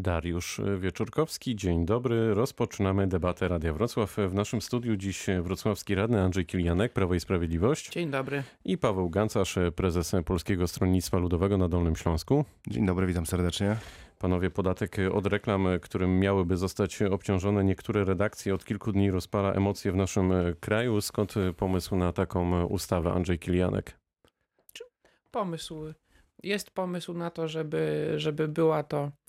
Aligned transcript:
Dariusz 0.00 0.60
Wieczorkowski, 0.78 1.56
dzień 1.56 1.86
dobry. 1.86 2.34
Rozpoczynamy 2.34 3.06
debatę 3.06 3.48
Radia 3.48 3.72
Wrocław. 3.72 4.16
W 4.28 4.34
naszym 4.34 4.62
studiu 4.62 4.96
dziś 4.96 5.26
wrocławski 5.42 5.94
radny 5.94 6.22
Andrzej 6.22 6.46
Kilianek, 6.46 6.92
Prawo 6.92 7.14
i 7.14 7.20
Sprawiedliwość. 7.20 7.90
Dzień 7.90 8.10
dobry. 8.10 8.42
I 8.64 8.78
Paweł 8.78 9.10
Gancarz, 9.10 9.58
prezes 9.76 10.12
Polskiego 10.24 10.68
Stronnictwa 10.68 11.18
Ludowego 11.18 11.58
na 11.58 11.68
Dolnym 11.68 11.96
Śląsku. 11.96 12.44
Dzień 12.66 12.86
dobry, 12.86 13.06
witam 13.06 13.26
serdecznie. 13.26 13.76
Panowie, 14.18 14.50
podatek 14.50 14.96
od 15.12 15.26
reklam, 15.26 15.66
którym 15.82 16.20
miałyby 16.20 16.56
zostać 16.56 17.02
obciążone 17.02 17.64
niektóre 17.64 18.04
redakcje, 18.04 18.54
od 18.54 18.64
kilku 18.64 18.92
dni 18.92 19.10
rozpala 19.10 19.52
emocje 19.52 19.92
w 19.92 19.96
naszym 19.96 20.32
kraju. 20.60 21.00
Skąd 21.00 21.34
pomysł 21.56 21.96
na 21.96 22.12
taką 22.12 22.64
ustawę, 22.64 23.12
Andrzej 23.12 23.38
Kilianek? 23.38 23.98
Pomysł. 25.30 25.94
Jest 26.42 26.70
pomysł 26.70 27.14
na 27.14 27.30
to, 27.30 27.48
żeby, 27.48 28.12
żeby 28.16 28.48
była 28.48 28.82
to 28.82 29.10
E, 29.10 29.19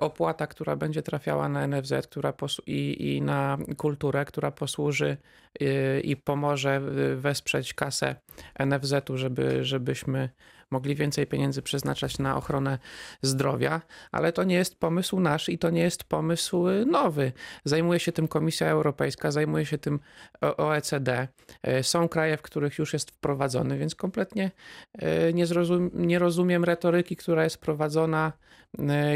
opłata, 0.00 0.46
która 0.46 0.76
będzie 0.76 1.02
trafiała 1.02 1.48
na 1.48 1.66
NFZ 1.66 1.92
która 2.06 2.32
i, 2.66 3.16
i 3.16 3.22
na 3.22 3.58
kulturę, 3.76 4.24
która 4.24 4.50
posłuży 4.50 5.16
i, 5.60 5.64
y, 5.64 6.00
i 6.00 6.16
pomoże 6.16 6.80
wesprzeć 7.16 7.74
kasę 7.74 8.16
NFZ-u, 8.58 9.16
żeby, 9.16 9.64
żebyśmy 9.64 10.30
mogli 10.70 10.94
więcej 10.94 11.26
pieniędzy 11.26 11.62
przeznaczać 11.62 12.18
na 12.18 12.36
ochronę 12.36 12.78
zdrowia, 13.22 13.80
ale 14.12 14.32
to 14.32 14.44
nie 14.44 14.54
jest 14.54 14.80
pomysł 14.80 15.20
nasz 15.20 15.48
i 15.48 15.58
to 15.58 15.70
nie 15.70 15.82
jest 15.82 16.04
pomysł 16.04 16.66
nowy. 16.86 17.32
Zajmuje 17.64 18.00
się 18.00 18.12
tym 18.12 18.28
Komisja 18.28 18.68
Europejska, 18.68 19.30
zajmuje 19.30 19.66
się 19.66 19.78
tym 19.78 20.00
OECD. 20.40 21.28
E, 21.62 21.82
są 21.82 22.08
kraje, 22.08 22.36
w 22.36 22.42
których 22.42 22.78
już 22.78 22.92
jest 22.92 23.10
wprowadzony, 23.10 23.78
więc 23.78 23.94
kompletnie 23.94 24.50
e, 24.92 25.32
nie, 25.32 25.46
zrozum, 25.46 25.90
nie 25.94 26.18
rozumiem 26.18 26.64
retoryki, 26.64 27.16
która 27.16 27.44
jest 27.44 27.58
prowadzona 27.58 28.32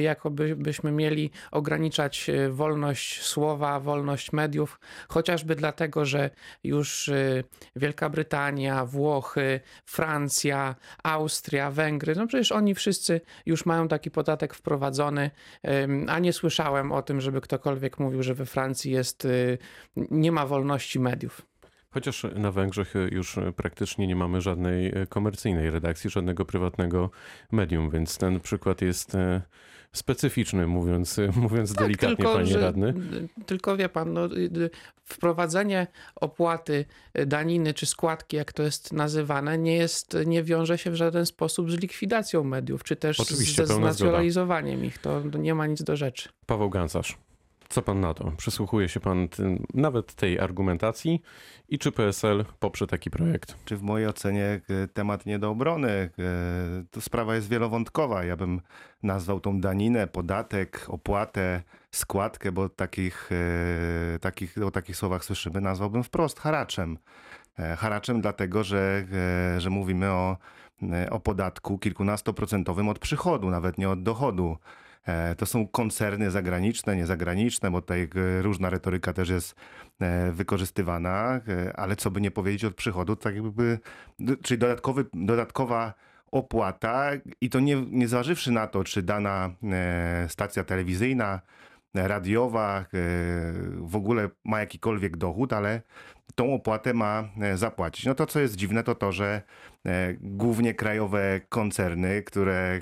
jakoby 0.00 0.56
byśmy 0.56 0.92
mieli 0.92 1.30
ograniczać 1.50 2.30
e, 2.30 2.50
wolność 2.50 3.22
słowa, 3.22 3.80
wolność 3.80 4.32
mediów, 4.32 4.80
chociażby 5.08 5.54
dlatego, 5.54 6.04
że 6.04 6.30
już 6.64 7.08
e, 7.08 7.44
Wielka 7.76 8.08
Brytania, 8.08 8.84
Włochy, 8.84 9.60
Francja, 9.84 10.74
Austria, 11.02 11.70
Węgry, 11.70 12.14
no 12.16 12.26
przecież 12.26 12.52
oni 12.52 12.74
wszyscy 12.74 13.20
już 13.46 13.66
mają 13.66 13.88
taki 13.88 14.10
podatek 14.10 14.54
wprowadzony, 14.54 15.30
a 16.08 16.18
nie 16.18 16.32
słyszałem 16.32 16.92
o 16.92 17.02
tym, 17.02 17.20
żeby 17.20 17.40
ktokolwiek 17.40 17.98
mówił, 17.98 18.22
że 18.22 18.34
we 18.34 18.46
Francji 18.46 18.92
jest, 18.92 19.24
e, 19.24 19.28
nie 19.96 20.32
ma 20.32 20.46
wolności 20.46 21.00
mediów. 21.00 21.53
Chociaż 21.94 22.26
na 22.34 22.50
Węgrzech 22.50 22.94
już 23.10 23.36
praktycznie 23.56 24.06
nie 24.06 24.16
mamy 24.16 24.40
żadnej 24.40 24.92
komercyjnej 25.08 25.70
redakcji, 25.70 26.10
żadnego 26.10 26.44
prywatnego 26.44 27.10
medium, 27.52 27.90
więc 27.90 28.18
ten 28.18 28.40
przykład 28.40 28.82
jest 28.82 29.16
specyficzny, 29.94 30.66
mówiąc, 30.66 31.20
mówiąc 31.36 31.74
tak, 31.74 31.86
delikatnie, 31.86 32.16
tylko, 32.16 32.32
panie 32.32 32.46
że, 32.46 32.60
radny. 32.60 32.94
Tylko 33.46 33.76
wie 33.76 33.88
pan, 33.88 34.12
no, 34.12 34.28
wprowadzenie 35.04 35.86
opłaty 36.16 36.84
daniny 37.26 37.74
czy 37.74 37.86
składki, 37.86 38.36
jak 38.36 38.52
to 38.52 38.62
jest 38.62 38.92
nazywane, 38.92 39.58
nie, 39.58 39.76
jest, 39.76 40.16
nie 40.26 40.42
wiąże 40.42 40.78
się 40.78 40.90
w 40.90 40.94
żaden 40.94 41.26
sposób 41.26 41.70
z 41.70 41.74
likwidacją 41.74 42.44
mediów, 42.44 42.84
czy 42.84 42.96
też 42.96 43.20
Oczywiście, 43.20 43.66
ze 43.66 43.74
znacjonalizowaniem 43.74 44.84
ich. 44.84 44.98
To 44.98 45.22
nie 45.38 45.54
ma 45.54 45.66
nic 45.66 45.82
do 45.82 45.96
rzeczy. 45.96 46.28
Paweł 46.46 46.70
Gancarz. 46.70 47.18
Co 47.68 47.82
pan 47.82 48.00
na 48.00 48.14
to? 48.14 48.32
Przysłuchuje 48.36 48.88
się 48.88 49.00
pan 49.00 49.28
nawet 49.74 50.14
tej 50.14 50.40
argumentacji 50.40 51.22
i 51.68 51.78
czy 51.78 51.92
PSL 51.92 52.44
poprze 52.58 52.86
taki 52.86 53.10
projekt? 53.10 53.56
Czy 53.64 53.76
w 53.76 53.82
mojej 53.82 54.08
ocenie 54.08 54.60
e, 54.68 54.88
temat 54.88 55.26
nie 55.26 55.38
do 55.38 55.50
obrony? 55.50 55.88
E, 55.88 56.10
to 56.90 57.00
sprawa 57.00 57.34
jest 57.34 57.48
wielowątkowa. 57.48 58.24
Ja 58.24 58.36
bym 58.36 58.60
nazwał 59.02 59.40
tą 59.40 59.60
daninę, 59.60 60.06
podatek, 60.06 60.86
opłatę, 60.88 61.62
składkę, 61.90 62.52
bo 62.52 62.68
takich, 62.68 63.30
e, 63.32 64.18
takich, 64.18 64.58
o 64.66 64.70
takich 64.70 64.96
słowach 64.96 65.24
słyszymy, 65.24 65.60
nazwałbym 65.60 66.04
wprost 66.04 66.40
haraczem. 66.40 66.98
Haraczem 67.76 68.20
dlatego, 68.20 68.64
że, 68.64 69.04
że 69.58 69.70
mówimy 69.70 70.10
o, 70.10 70.36
o 71.10 71.20
podatku 71.20 71.78
kilkunastoprocentowym 71.78 72.88
od 72.88 72.98
przychodu, 72.98 73.50
nawet 73.50 73.78
nie 73.78 73.90
od 73.90 74.02
dochodu. 74.02 74.56
E, 75.06 75.34
to 75.34 75.46
są 75.46 75.68
koncerny 75.68 76.30
zagraniczne, 76.30 76.96
niezagraniczne, 76.96 77.70
bo 77.70 77.80
tutaj 77.80 78.02
e, 78.02 78.42
różna 78.42 78.70
retoryka 78.70 79.12
też 79.12 79.28
jest 79.28 79.54
e, 80.00 80.32
wykorzystywana, 80.32 81.40
ale 81.74 81.96
co 81.96 82.10
by 82.10 82.20
nie 82.20 82.30
powiedzieć 82.30 82.64
od 82.64 82.74
przychodu, 82.74 83.16
tak 83.16 83.34
jakby, 83.34 83.78
czyli 84.42 84.58
dodatkowy, 84.58 85.06
dodatkowa 85.12 85.94
opłata 86.32 87.10
i 87.40 87.50
to 87.50 87.60
nie, 87.60 87.86
nie 87.90 88.08
zważywszy 88.08 88.52
na 88.52 88.66
to, 88.66 88.84
czy 88.84 89.02
dana 89.02 89.50
stacja 90.28 90.64
telewizyjna, 90.64 91.40
radiowa 91.94 92.84
w 93.78 93.96
ogóle 93.96 94.28
ma 94.44 94.60
jakikolwiek 94.60 95.16
dochód, 95.16 95.52
ale 95.52 95.82
tą 96.34 96.54
opłatę 96.54 96.94
ma 96.94 97.28
zapłacić. 97.54 98.06
No 98.06 98.14
to, 98.14 98.26
co 98.26 98.40
jest 98.40 98.56
dziwne, 98.56 98.82
to 98.82 98.94
to, 98.94 99.12
że 99.12 99.42
głównie 100.20 100.74
krajowe 100.74 101.40
koncerny, 101.48 102.22
które 102.22 102.80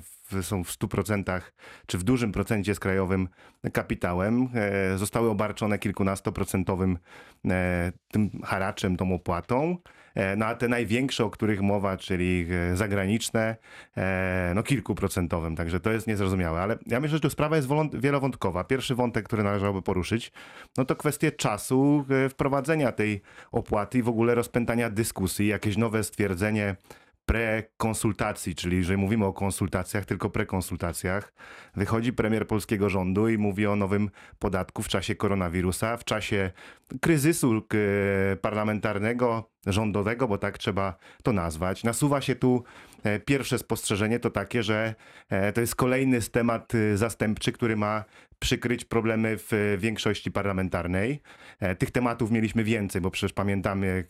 w 0.00 0.15
są 0.42 0.64
w 0.64 0.70
100% 0.70 1.40
czy 1.86 1.98
w 1.98 2.02
dużym 2.02 2.32
procencie 2.32 2.74
z 2.74 2.80
krajowym 2.80 3.28
kapitałem, 3.72 4.48
e, 4.54 4.98
zostały 4.98 5.30
obarczone 5.30 5.78
kilkunastoprocentowym 5.78 6.98
e, 7.48 7.92
tym 8.08 8.30
haraczem, 8.44 8.96
tą 8.96 9.14
opłatą. 9.14 9.76
E, 10.14 10.36
no 10.36 10.46
a 10.46 10.54
te 10.54 10.68
największe, 10.68 11.24
o 11.24 11.30
których 11.30 11.62
mowa, 11.62 11.96
czyli 11.96 12.46
zagraniczne, 12.74 13.56
no 14.54 14.62
kilkuprocentowym, 14.62 15.56
także 15.56 15.80
to 15.80 15.92
jest 15.92 16.06
niezrozumiałe. 16.06 16.60
Ale 16.60 16.78
ja 16.86 17.00
myślę, 17.00 17.16
że 17.16 17.20
tu 17.20 17.30
sprawa 17.30 17.56
jest 17.56 17.68
wielowątkowa. 17.92 18.64
Pierwszy 18.64 18.94
wątek, 18.94 19.24
który 19.24 19.42
należałoby 19.42 19.82
poruszyć, 19.82 20.32
no 20.78 20.84
to 20.84 20.96
kwestie 20.96 21.32
czasu 21.32 22.04
wprowadzenia 22.30 22.92
tej 22.92 23.22
opłaty 23.52 23.98
i 23.98 24.02
w 24.02 24.08
ogóle 24.08 24.34
rozpętania 24.34 24.90
dyskusji, 24.90 25.46
jakieś 25.46 25.76
nowe 25.76 26.04
stwierdzenie 26.04 26.76
prekonsultacji, 27.26 28.54
czyli 28.54 28.84
że 28.84 28.96
mówimy 28.96 29.24
o 29.26 29.32
konsultacjach, 29.32 30.04
tylko 30.04 30.30
prekonsultacjach, 30.30 31.32
wychodzi 31.76 32.12
premier 32.12 32.46
polskiego 32.46 32.90
rządu 32.90 33.28
i 33.28 33.38
mówi 33.38 33.66
o 33.66 33.76
nowym 33.76 34.10
podatku 34.38 34.82
w 34.82 34.88
czasie 34.88 35.14
koronawirusa, 35.14 35.96
w 35.96 36.04
czasie 36.04 36.50
kryzysu 37.00 37.62
parlamentarnego, 38.40 39.50
rządowego, 39.66 40.28
bo 40.28 40.38
tak 40.38 40.58
trzeba 40.58 40.96
to 41.22 41.32
nazwać. 41.32 41.84
Nasuwa 41.84 42.20
się 42.20 42.34
tu 42.34 42.64
e, 43.04 43.20
pierwsze 43.20 43.58
spostrzeżenie 43.58 44.18
to 44.18 44.30
takie, 44.30 44.62
że 44.62 44.94
e, 45.28 45.52
to 45.52 45.60
jest 45.60 45.74
kolejny 45.74 46.20
temat 46.20 46.72
zastępczy, 46.94 47.52
który 47.52 47.76
ma 47.76 48.04
przykryć 48.38 48.84
problemy 48.84 49.36
w 49.38 49.76
większości 49.80 50.32
parlamentarnej. 50.32 51.20
E, 51.60 51.76
tych 51.76 51.90
tematów 51.90 52.30
mieliśmy 52.30 52.64
więcej, 52.64 53.00
bo 53.00 53.10
przecież 53.10 53.32
pamiętamy 53.32 54.04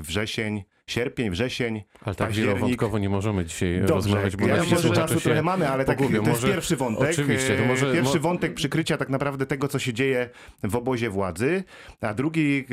wrzesień, 0.00 0.64
sierpień, 0.86 1.30
wrzesień, 1.30 1.82
Ale 2.02 2.14
tak 2.14 2.32
wielowątkowo 2.32 2.98
nie 2.98 3.08
możemy 3.08 3.44
dzisiaj 3.44 3.78
Dobrze, 3.78 3.94
rozmawiać, 3.94 4.36
bo 4.36 4.46
ja 4.46 4.56
na 4.56 4.64
może 4.64 4.90
czasu 4.90 5.20
trochę 5.20 5.42
mamy, 5.42 5.68
ale 5.68 5.84
tak, 5.84 5.98
to 5.98 6.04
może, 6.04 6.30
jest 6.30 6.44
pierwszy 6.44 6.76
wątek. 6.76 7.10
Oczywiście, 7.10 7.56
to 7.56 7.64
może, 7.64 7.92
pierwszy 7.92 8.20
wątek 8.20 8.54
przykrycia 8.54 8.96
tak 8.96 9.08
naprawdę 9.08 9.46
tego, 9.46 9.68
co 9.68 9.78
się 9.78 9.92
dzieje 9.92 10.30
w 10.62 10.76
obozie 10.76 11.10
władzy, 11.10 11.64
a 12.00 12.14
drugi 12.14 12.64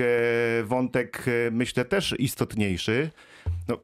wątek 0.64 1.26
myślę 1.52 1.86
też 1.86 2.16
istotniejszy, 2.20 3.10
no, 3.68 3.78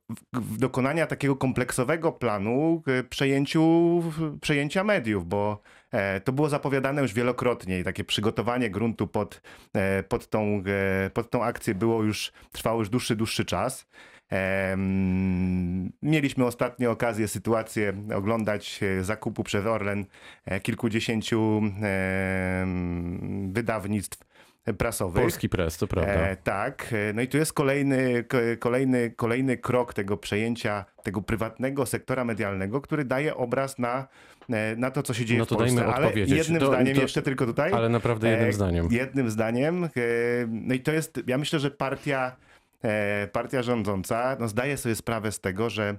dokonania 0.59 1.07
takiego 1.07 1.35
kompleksowego 1.35 2.11
planu 2.11 2.83
przejęciu, 3.09 4.03
przejęcia 4.41 4.83
mediów, 4.83 5.27
bo 5.27 5.61
e, 5.91 6.21
to 6.21 6.31
było 6.31 6.49
zapowiadane 6.49 7.01
już 7.01 7.13
wielokrotnie 7.13 7.79
i 7.79 7.83
takie 7.83 8.03
przygotowanie 8.03 8.69
gruntu 8.69 9.07
pod, 9.07 9.41
e, 9.73 10.03
pod, 10.03 10.29
tą, 10.29 10.63
e, 11.05 11.09
pod 11.09 11.29
tą 11.29 11.43
akcję 11.43 11.75
było 11.75 12.03
już, 12.03 12.31
trwało 12.51 12.79
już 12.79 12.89
dłuższy, 12.89 13.15
dłuższy 13.15 13.45
czas. 13.45 13.87
Mieliśmy 16.01 16.45
ostatnio 16.45 16.91
okazję, 16.91 17.27
sytuację 17.27 17.93
oglądać 18.15 18.79
zakupu 19.01 19.43
przez 19.43 19.65
Orlen 19.65 20.05
kilkudziesięciu 20.63 21.61
wydawnictw 23.47 24.32
prasowych. 24.77 25.23
Polski 25.23 25.49
press, 25.49 25.77
to 25.77 25.87
prawda. 25.87 26.11
E, 26.11 26.35
tak. 26.35 26.93
No 27.13 27.21
i 27.21 27.27
tu 27.27 27.37
jest 27.37 27.53
kolejny, 27.53 28.25
kolejny, 28.59 29.11
kolejny 29.11 29.57
krok 29.57 29.93
tego 29.93 30.17
przejęcia 30.17 30.85
tego 31.03 31.21
prywatnego 31.21 31.85
sektora 31.85 32.25
medialnego, 32.25 32.81
który 32.81 33.05
daje 33.05 33.35
obraz 33.35 33.79
na, 33.79 34.07
e, 34.49 34.75
na 34.75 34.91
to, 34.91 35.03
co 35.03 35.13
się 35.13 35.25
dzieje 35.25 35.39
no 35.39 35.45
to 35.45 35.55
w 35.55 35.57
Polsce. 35.57 35.75
Dajmy 35.75 35.93
ale 35.93 36.11
jednym 36.13 36.59
to, 36.59 36.67
zdaniem, 36.67 36.95
to, 36.95 37.01
jeszcze 37.01 37.21
tylko 37.21 37.45
tutaj. 37.45 37.73
Ale 37.73 37.89
naprawdę 37.89 38.29
jednym 38.29 38.49
e, 38.49 38.53
zdaniem. 38.53 38.87
Jednym 38.91 39.29
zdaniem. 39.29 39.83
E, 39.83 39.89
no 40.47 40.73
i 40.73 40.79
to 40.79 40.91
jest, 40.91 41.23
ja 41.27 41.37
myślę, 41.37 41.59
że 41.59 41.71
partia, 41.71 42.35
e, 42.83 43.27
partia 43.27 43.61
rządząca 43.63 44.37
no 44.39 44.47
zdaje 44.47 44.77
sobie 44.77 44.95
sprawę 44.95 45.31
z 45.31 45.39
tego, 45.39 45.69
że 45.69 45.97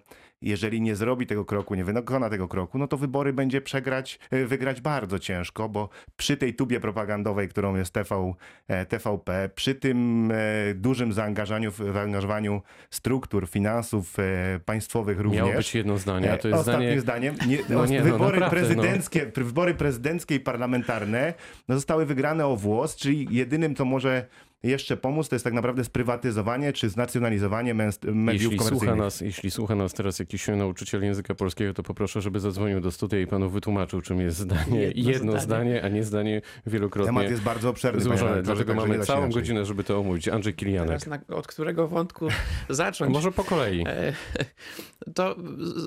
jeżeli 0.49 0.81
nie 0.81 0.96
zrobi 0.96 1.26
tego 1.26 1.44
kroku, 1.44 1.75
nie 1.75 1.85
wykona 1.85 2.31
tego 2.31 2.49
kroku, 2.49 2.79
no 2.79 2.88
to 2.88 2.96
wybory 2.96 3.32
będzie 3.32 3.61
przegrać, 3.61 4.19
e, 4.31 4.44
wygrać 4.44 4.81
bardzo 4.81 5.19
ciężko, 5.19 5.69
bo 5.69 5.88
przy 6.17 6.37
tej 6.37 6.55
tubie 6.55 6.81
propagandowej, 6.81 7.49
którą 7.49 7.76
jest 7.76 7.93
TV, 7.94 8.35
e, 8.69 8.87
TVP, 8.87 9.50
przy 9.55 9.75
tym 9.75 10.31
e, 10.32 10.75
dużym 10.75 11.12
zaangażowaniu, 11.12 11.70
zaangażowaniu 11.93 12.62
struktur, 12.91 13.49
finansów 13.49 14.19
e, 14.19 14.61
państwowych 14.64 15.20
również. 15.20 15.43
Miało 15.43 15.56
być 15.56 15.75
jedno 15.75 15.99
zdanie, 15.99 16.32
a 16.32 16.38
to 16.38 16.49
jest 16.49 16.61
Ostatnim 16.61 17.00
zdanie... 17.00 17.31
zdaniem, 17.31 17.50
nie, 17.50 17.58
No 17.69 17.87
nie, 17.87 17.99
no 17.99 18.05
wybory, 18.05 18.41
naprawdę, 18.41 18.75
no. 18.75 18.82
prezydenckie, 18.82 19.26
wybory 19.37 19.75
prezydenckie 19.75 20.35
i 20.35 20.41
parlamentarne 20.41 21.35
no, 21.69 21.75
zostały 21.75 22.06
wygrane 22.06 22.46
o 22.46 22.56
włos, 22.56 22.96
czyli 22.96 23.26
jedynym, 23.31 23.75
co 23.75 23.85
może 23.85 24.26
jeszcze 24.64 24.96
pomóc, 24.96 25.28
to 25.28 25.34
jest 25.34 25.44
tak 25.44 25.55
naprawdę 25.55 25.84
sprywatyzowanie 25.84 26.72
czy 26.72 26.88
znacjonalizowanie 26.88 27.75
mediów 27.75 28.52
Jeśli 28.52 28.58
słucha, 28.58 28.64
komercyjnych. 28.64 28.99
nas, 28.99 29.20
jeśli 29.20 29.50
słucha 29.50 29.75
nas 29.75 29.93
teraz 29.94 30.19
jakiś 30.19 30.49
nauczyciel 30.49 31.02
języka 31.05 31.34
polskiego, 31.34 31.75
to 31.75 31.82
poproszę, 31.82 32.20
żeby 32.20 32.40
zadzwonił 32.40 32.81
do 32.81 32.90
studia 32.90 33.20
i 33.20 33.26
panu 33.26 33.50
wytłumaczył, 33.50 34.00
czym 34.00 34.20
jest 34.20 34.38
zdanie. 34.38 34.81
Jedno 34.81 35.11
Jedno, 35.11 35.32
zdanie. 35.32 35.40
zdanie, 35.40 35.82
a 35.84 35.88
nie 35.88 36.05
zdanie 36.05 36.43
wielokrotnie 36.66 37.08
Temat 37.08 37.31
jest 37.31 37.43
bardzo 37.43 37.69
obszerny. 37.70 38.00
złożone. 38.00 38.43
Dlatego 38.43 38.75
mamy 38.75 38.99
całą 39.00 39.20
inaczej. 39.22 39.34
godzinę, 39.43 39.64
żeby 39.64 39.84
to 39.84 39.99
omówić. 39.99 40.28
Andrzej 40.28 40.55
Kilianek. 40.55 40.88
Teraz 40.88 41.06
na, 41.06 41.37
od 41.37 41.46
którego 41.46 41.88
wątku 41.88 42.28
zacząć? 42.69 43.12
Może 43.12 43.32
po 43.32 43.44
kolei. 43.44 43.84
E, 43.87 44.12
To 45.14 45.37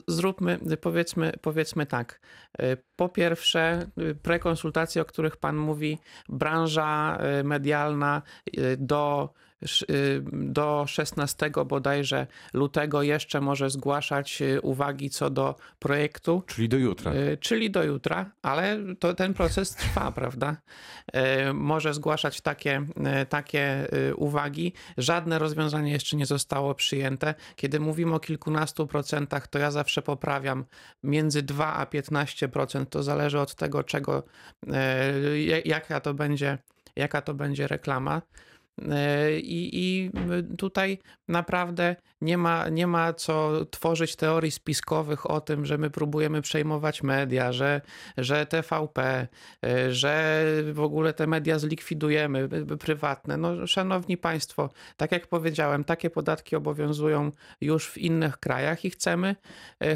zróbmy, 0.08 0.60
powiedzmy, 0.82 1.34
powiedzmy 1.42 1.86
tak. 1.86 2.20
E, 2.60 2.78
Po 2.96 3.10
pierwsze, 3.10 3.88
prekonsultacje, 4.22 5.02
o 5.02 5.06
których 5.06 5.38
Pan 5.38 5.58
mówi, 5.58 5.98
branża 6.30 7.18
e, 7.18 7.44
medialna 7.44 8.22
do, 8.78 9.34
sz- 9.62 9.90
e, 9.90 9.94
do 10.32 10.86
16 10.88 11.52
bodajże 11.66 12.28
lutego 12.54 13.02
jeszcze 13.02 13.42
może 13.42 13.70
zgłaszać 13.70 14.42
e, 14.42 14.62
uwagi 14.62 15.10
co 15.10 15.30
do 15.30 15.56
projektu. 15.80 16.44
Czyli 16.48 16.70
do 16.70 16.78
jutra. 16.78 17.14
Y, 17.14 17.38
Czyli 17.42 17.72
do 17.72 17.84
jutra, 17.84 18.32
ale 18.42 18.78
to, 19.00 19.14
ten 19.14 19.34
proces 19.34 19.76
trwa, 19.76 20.12
prawda? 20.22 20.58
Y, 21.50 21.54
Może 21.54 21.94
zgłaszać 21.94 22.42
takie, 22.42 22.86
y, 23.22 23.26
takie 23.26 23.88
y, 24.10 24.16
uwagi. 24.16 24.74
Żadne 24.98 25.40
rozwiązanie 25.40 25.92
jeszcze 25.92 26.18
nie 26.18 26.26
zostało 26.26 26.76
przyjęte. 26.76 27.36
Kiedy 27.56 27.80
mówimy 27.80 28.16
o 28.16 28.20
kilkunastu 28.20 28.88
procentach, 28.88 29.48
to 29.48 29.60
ja 29.60 29.72
zawsze 29.72 30.02
poprawiam 30.02 30.66
między 31.04 31.42
2 31.44 31.74
a 31.74 31.86
15%. 31.86 32.86
To 32.86 33.04
zależy 33.04 33.40
od 33.40 33.56
tego, 33.56 33.84
czego, 33.84 34.24
y, 35.34 35.42
ja- 35.44 35.62
jaka 35.66 36.00
to 36.00 36.14
będzie, 36.14 36.58
jaka 36.96 37.22
to 37.22 37.34
będzie 37.34 37.68
reklama. 37.68 38.22
Y, 38.82 39.40
I, 39.40 39.70
I 39.74 40.12
tutaj 40.58 41.00
naprawdę 41.28 41.96
nie 42.22 42.38
ma, 42.38 42.70
nie 42.70 42.88
ma 42.88 43.14
co 43.14 43.66
tworzyć 43.66 44.16
teorii 44.16 44.52
spiskowych 44.52 45.32
o 45.32 45.42
tym, 45.42 45.66
że 45.66 45.78
my 45.78 45.90
próbujemy 45.90 46.42
przejmować 46.42 47.04
media, 47.04 47.52
że, 47.52 47.82
że 48.18 48.46
TVP, 48.46 49.28
y, 49.66 49.94
że 49.94 50.44
w 50.74 50.80
ogóle 50.80 51.14
te 51.14 51.28
media 51.28 51.60
zlikwidujemy, 51.60 52.50
y, 52.74 52.78
prywatne. 52.78 53.38
No, 53.38 53.68
szanowni 53.68 54.18
Państwo, 54.18 54.70
tak 54.98 55.12
jak 55.12 55.28
powiedziałem, 55.28 55.84
takie 55.84 56.10
podatki 56.10 56.56
obowiązują 56.56 57.32
już 57.62 57.90
w 57.90 57.98
innych 57.98 58.38
krajach 58.38 58.86
i 58.86 58.90
chcemy, 58.90 59.36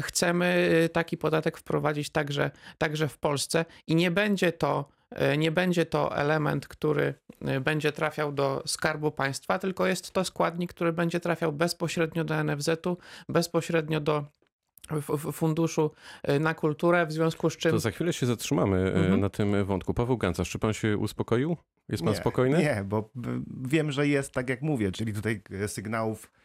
chcemy 0.00 0.70
taki 0.92 1.16
podatek 1.16 1.58
wprowadzić 1.58 2.10
także, 2.10 2.50
także 2.78 3.08
w 3.08 3.18
Polsce 3.18 3.64
i 3.86 3.94
nie 3.94 4.10
będzie 4.10 4.52
to 4.52 5.01
nie 5.38 5.50
będzie 5.52 5.86
to 5.86 6.16
element, 6.16 6.68
który 6.68 7.14
y, 7.48 7.60
będzie 7.60 7.92
trafiał 7.92 8.32
do 8.32 8.62
skarbu 8.66 9.10
państwa, 9.10 9.58
tylko 9.58 9.86
jest 9.86 10.10
to 10.12 10.24
składnik, 10.24 10.74
który 10.74 10.92
będzie 10.92 11.20
trafiał 11.20 11.52
bezpośrednio 11.52 12.24
do 12.24 12.44
NFZ-u, 12.44 12.96
bezpośrednio 13.28 14.00
do 14.00 14.24
funduszu 15.32 15.90
y, 16.28 16.40
na 16.40 16.54
kulturę, 16.54 17.06
w 17.06 17.12
związku 17.12 17.50
z 17.50 17.56
czym 17.56 17.70
To 17.72 17.78
za 17.78 17.90
chwilę 17.90 18.12
się 18.12 18.26
zatrzymamy 18.26 18.76
e, 18.78 18.94
Mhm. 18.94 19.20
na 19.20 19.28
tym 19.28 19.64
wątku. 19.64 19.94
Paweł 19.94 20.16
Gancarz, 20.18 20.50
czy 20.50 20.58
pan 20.58 20.72
się 20.72 20.98
uspokoił? 20.98 21.56
Jest 21.88 22.02
pan 22.02 22.12
nie, 22.12 22.18
spokojny? 22.18 22.58
Nie, 22.58 22.84
bo 22.86 23.10
wiem, 23.62 23.92
że 23.92 24.08
jest 24.08 24.32
tak 24.32 24.48
jak 24.48 24.62
mówię, 24.62 24.92
czyli 24.92 25.12
tutaj 25.12 25.42
e, 25.50 25.68
sygnałów, 25.68 26.24
e, 26.24 26.41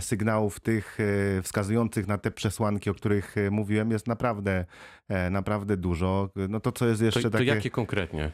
sygnałów 0.00 0.60
tych 0.60 0.98
e, 1.00 1.42
wskazujących 1.42 2.06
na 2.06 2.18
te 2.18 2.30
przesłanki, 2.30 2.90
o 2.90 2.94
których 2.94 3.38
e, 3.38 3.50
mówiłem, 3.50 3.90
jest 3.90 4.06
naprawdę, 4.06 4.64
e, 5.08 5.30
naprawdę 5.30 5.76
dużo. 5.76 6.30
No 6.48 6.60
to, 6.60 6.72
co 6.72 6.86
jest 6.86 7.00
To, 7.00 7.04
jeszcze 7.04 7.22
to 7.22 7.30
takie... 7.30 7.44
jakie 7.44 7.70
konkretnie? 7.70 8.32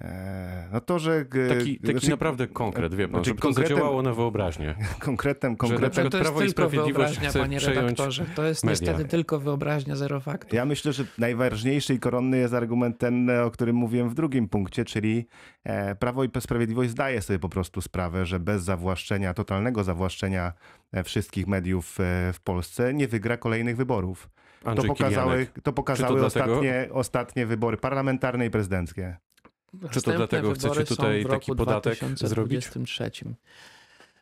E, 0.00 0.68
No 0.72 0.80
to, 0.80 0.98
że... 0.98 1.24
Taki, 1.24 1.80
taki 1.80 1.92
znaczy, 1.92 2.10
naprawdę 2.10 2.46
konkret, 2.46 2.94
wie 2.94 3.08
pan, 3.08 3.14
znaczy 3.14 3.30
żeby 3.30 3.40
to 3.40 3.52
zadziałało 3.52 4.02
na 4.02 4.14
wyobraźnię. 4.14 4.74
Konkretem, 4.98 5.56
konkretem 5.56 5.90
przykład 5.90 6.12
to 6.12 6.18
jest 6.18 6.28
Prawo 6.28 6.42
i 6.42 6.46
tylko 6.46 6.62
Sprawiedliwość 6.68 7.18
wyobraźnia, 7.18 7.40
panie 7.40 7.58
przejąć 7.58 7.78
redaktorze. 7.78 8.26
To 8.34 8.44
jest 8.44 8.64
media. 8.64 8.72
niestety 8.72 9.08
tylko 9.08 9.40
wyobraźnia, 9.40 9.96
zero 9.96 10.20
faktu. 10.20 10.56
Ja 10.56 10.64
myślę, 10.64 10.92
że 10.92 11.04
najważniejszy 11.18 11.94
i 11.94 11.98
koronny 11.98 12.38
jest 12.38 12.54
argument 12.54 12.98
ten, 12.98 13.30
o 13.30 13.50
którym 13.50 13.76
mówiłem 13.76 14.08
w 14.08 14.14
drugim 14.14 14.48
punkcie, 14.48 14.84
czyli 14.84 15.26
e, 15.64 15.94
Prawo 15.94 16.24
i 16.24 16.30
Sprawiedliwość 16.40 16.90
zdaje 16.90 17.22
sobie 17.22 17.38
po 17.38 17.48
prostu 17.48 17.80
sprawę, 17.80 18.26
że 18.26 18.40
bez 18.40 18.62
zawłaszczenia, 18.62 19.34
totalnego 19.34 19.84
zawłaszczenia 19.84 20.52
e, 20.92 21.04
wszystkich 21.04 21.46
mediów 21.46 21.98
w 22.32 22.40
Polsce 22.44 22.94
nie 22.94 23.08
wygra 23.08 23.36
kolejnych 23.36 23.76
wyborów. 23.76 24.28
To 24.76 24.82
pokazały, 24.82 25.32
Kilianek. 25.32 25.60
to 25.62 25.72
pokazały 25.72 26.20
dlatego- 26.20 26.26
ostatnie, 26.26 26.88
ostatnie 26.92 27.46
wybory 27.46 27.76
parlamentarne 27.76 28.46
i 28.46 28.50
prezydenckie. 28.50 29.16
Następne 29.72 30.16
dlatego 30.16 30.52
chcecie 30.52 30.84
tutaj 30.84 31.24
w 31.24 31.28
taki 31.28 31.50
roku 31.52 31.56
podatek 31.56 31.98
2023. 31.98 33.10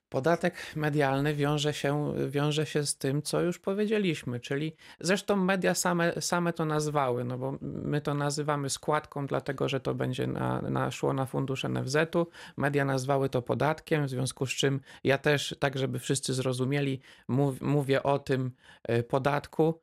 Podatek 0.09 0.55
medialny 0.77 1.35
wiąże 1.35 1.75
się, 1.75 2.13
wiąże 2.29 2.67
się 2.67 2.87
z 2.87 2.99
tym, 2.99 3.23
co 3.23 3.41
już 3.41 3.59
powiedzieliśmy, 3.59 4.41
czyli 4.41 4.77
zresztą 5.01 5.37
media 5.37 5.75
same, 5.75 6.13
same 6.21 6.53
to 6.53 6.65
nazwały, 6.65 7.25
no 7.25 7.39
bo 7.39 7.59
my 7.63 8.01
to 8.01 8.15
nazywamy 8.15 8.71
składką, 8.71 9.27
dlatego 9.27 9.69
że 9.69 9.81
to 9.81 9.95
będzie 9.95 10.27
na, 10.27 10.63
na, 10.63 10.91
szło 10.91 11.13
na 11.13 11.27
fundusz 11.27 11.65
NFZ-u. 11.65 12.27
Media 12.57 12.85
nazwały 12.85 13.29
to 13.29 13.43
podatkiem, 13.43 14.07
w 14.07 14.11
związku 14.11 14.47
z 14.47 14.51
czym 14.51 14.81
ja 15.05 15.19
też, 15.19 15.57
tak 15.59 15.79
żeby 15.79 15.99
wszyscy 15.99 16.35
zrozumieli, 16.35 17.01
mów, 17.29 17.61
mówię 17.61 18.03
o 18.03 18.19
tym 18.19 18.51
e, 18.83 19.03
podatku. 19.03 19.81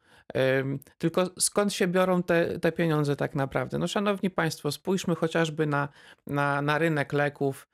Tylko 0.97 1.29
skąd 1.39 1.73
się 1.73 1.87
biorą 1.87 2.23
te, 2.23 2.59
te 2.59 2.71
pieniądze 2.71 3.15
tak 3.15 3.35
naprawdę? 3.35 3.77
No, 3.77 3.87
szanowni 3.87 4.29
Państwo, 4.29 4.71
spójrzmy 4.71 5.15
chociażby 5.15 5.67
na, 5.67 5.89
na, 6.27 6.61
na 6.61 6.77
rynek 6.77 7.13
leków. 7.13 7.67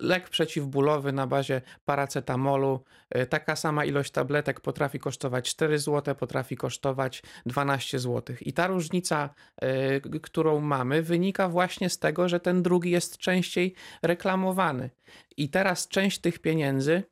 Lek 0.00 0.28
przeciwbólowy 0.28 1.12
na 1.12 1.26
bazie 1.26 1.62
paracetamolu. 1.84 2.84
y, 3.16 3.26
Taka 3.26 3.56
sama 3.56 3.84
ilość 3.84 4.10
tabletek 4.10 4.60
potrafi 4.60 4.98
kosztować 4.98 5.50
4 5.50 5.78
zł, 5.78 6.14
potrafi 6.14 6.56
kosztować 6.56 7.22
12 7.46 7.98
zł. 7.98 8.36
I 8.40 8.52
ta 8.52 8.66
różnica, 8.66 9.34
y, 9.64 10.20
którą 10.20 10.60
mamy, 10.60 11.02
wynika 11.02 11.48
właśnie 11.48 11.90
z 11.90 11.98
tego, 11.98 12.28
że 12.28 12.40
ten 12.40 12.62
drugi 12.62 12.90
jest 12.90 13.18
częściej 13.18 13.74
reklamowany. 14.02 14.90
I 15.36 15.48
teraz 15.50 15.88
część 15.88 16.18
tych 16.18 16.38
pieniędzy 16.38 17.02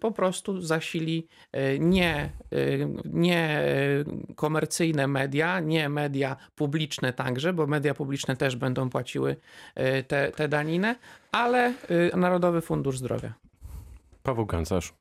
po 0.00 0.12
prostu 0.12 0.60
zasili 0.60 1.28
y, 1.56 1.78
nie, 1.78 2.30
y, 2.52 2.88
nie 3.04 3.62
y, 4.30 4.34
komercyjne 4.34 5.06
media, 5.06 5.60
nie 5.60 5.88
media 5.88 6.36
publiczne 6.54 7.12
także, 7.12 7.52
bo 7.52 7.66
media 7.66 7.94
publiczne 7.94 8.36
też 8.36 8.56
będą 8.56 8.90
płaciły 8.90 9.36
y, 9.78 10.04
te, 10.04 10.32
te 10.32 10.48
daniny, 10.48 10.96
ale 11.32 11.74
y, 11.90 12.16
Narodowy 12.16 12.60
Fundusz 12.60 12.98
Zdrowia. 12.98 13.34
Paweł 14.22 14.46
Gancarz. 14.46 14.94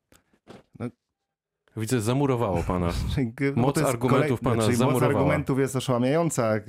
No. 1.75 1.81
Widzę, 1.81 2.01
zamurowało 2.01 2.63
pana. 2.63 2.89
G- 3.37 3.53
Moc 3.55 3.77
argumentów 3.77 4.39
pana 4.41 4.55
czyli 4.61 4.69
Moc 4.69 4.77
zamurowała. 4.77 5.07
argumentów 5.13 5.59
jest 5.59 5.75
oszałamiająca. 5.75 6.55
E, 6.55 6.61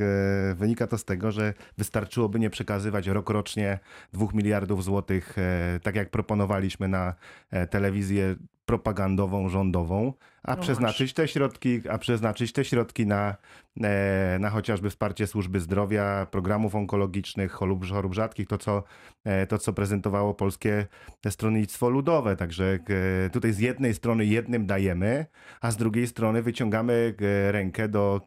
Wynika 0.55 0.87
to 0.87 0.99
z 0.99 1.05
tego, 1.05 1.31
że 1.33 1.55
wystarczyłoby 1.79 2.39
nie 2.39 2.51
przekazywać 2.51 3.07
rokrocznie 3.07 3.79
dwóch 4.13 4.35
miliardów 4.35 4.85
złotych, 4.85 5.39
e, 5.39 5.81
tak 5.83 5.95
jak 5.97 6.11
proponowaliśmy 6.11 6.89
na 6.89 7.15
e, 7.51 7.67
telewizję 7.67 8.37
propagandową, 8.67 9.49
rządową, 9.49 10.13
a 10.43 10.57
No 10.57 10.63
przeznaczyć 10.63 11.13
te 11.13 11.29
środki, 11.29 11.89
a 11.89 11.99
przeznaczyć 11.99 12.53
te 12.53 12.65
środki 12.65 13.07
na, 13.07 13.37
e, 13.83 14.37
na 14.41 14.51
chociażby 14.51 14.91
wsparcie 14.91 15.27
służby 15.27 15.61
zdrowia, 15.61 16.27
programów 16.31 16.75
onkologicznych, 16.75 17.53
chorób, 17.53 17.87
chorób 17.87 18.15
rzadkich, 18.15 18.49
to 18.49 18.59
co, 18.59 18.83
e, 19.25 19.47
to 19.47 19.59
co 19.59 19.73
prezentowało 19.73 20.35
polskie 20.35 20.87
stronnictwo 21.31 21.91
ludowe. 21.91 22.37
Także 22.37 22.79
e, 23.27 23.31
tutaj 23.31 23.53
z 23.53 23.59
jednej 23.59 23.95
strony 23.95 24.27
jednym 24.27 24.67
dajemy, 24.67 25.27
a 25.61 25.71
z 25.71 25.77
drugiej 25.77 26.07
strony 26.07 26.43
wyciągamy 26.43 27.15
rękę 27.51 27.89
do 27.89 28.21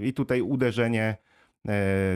i 0.00 0.12
tutaj 0.12 0.40
uderzenie 0.40 1.16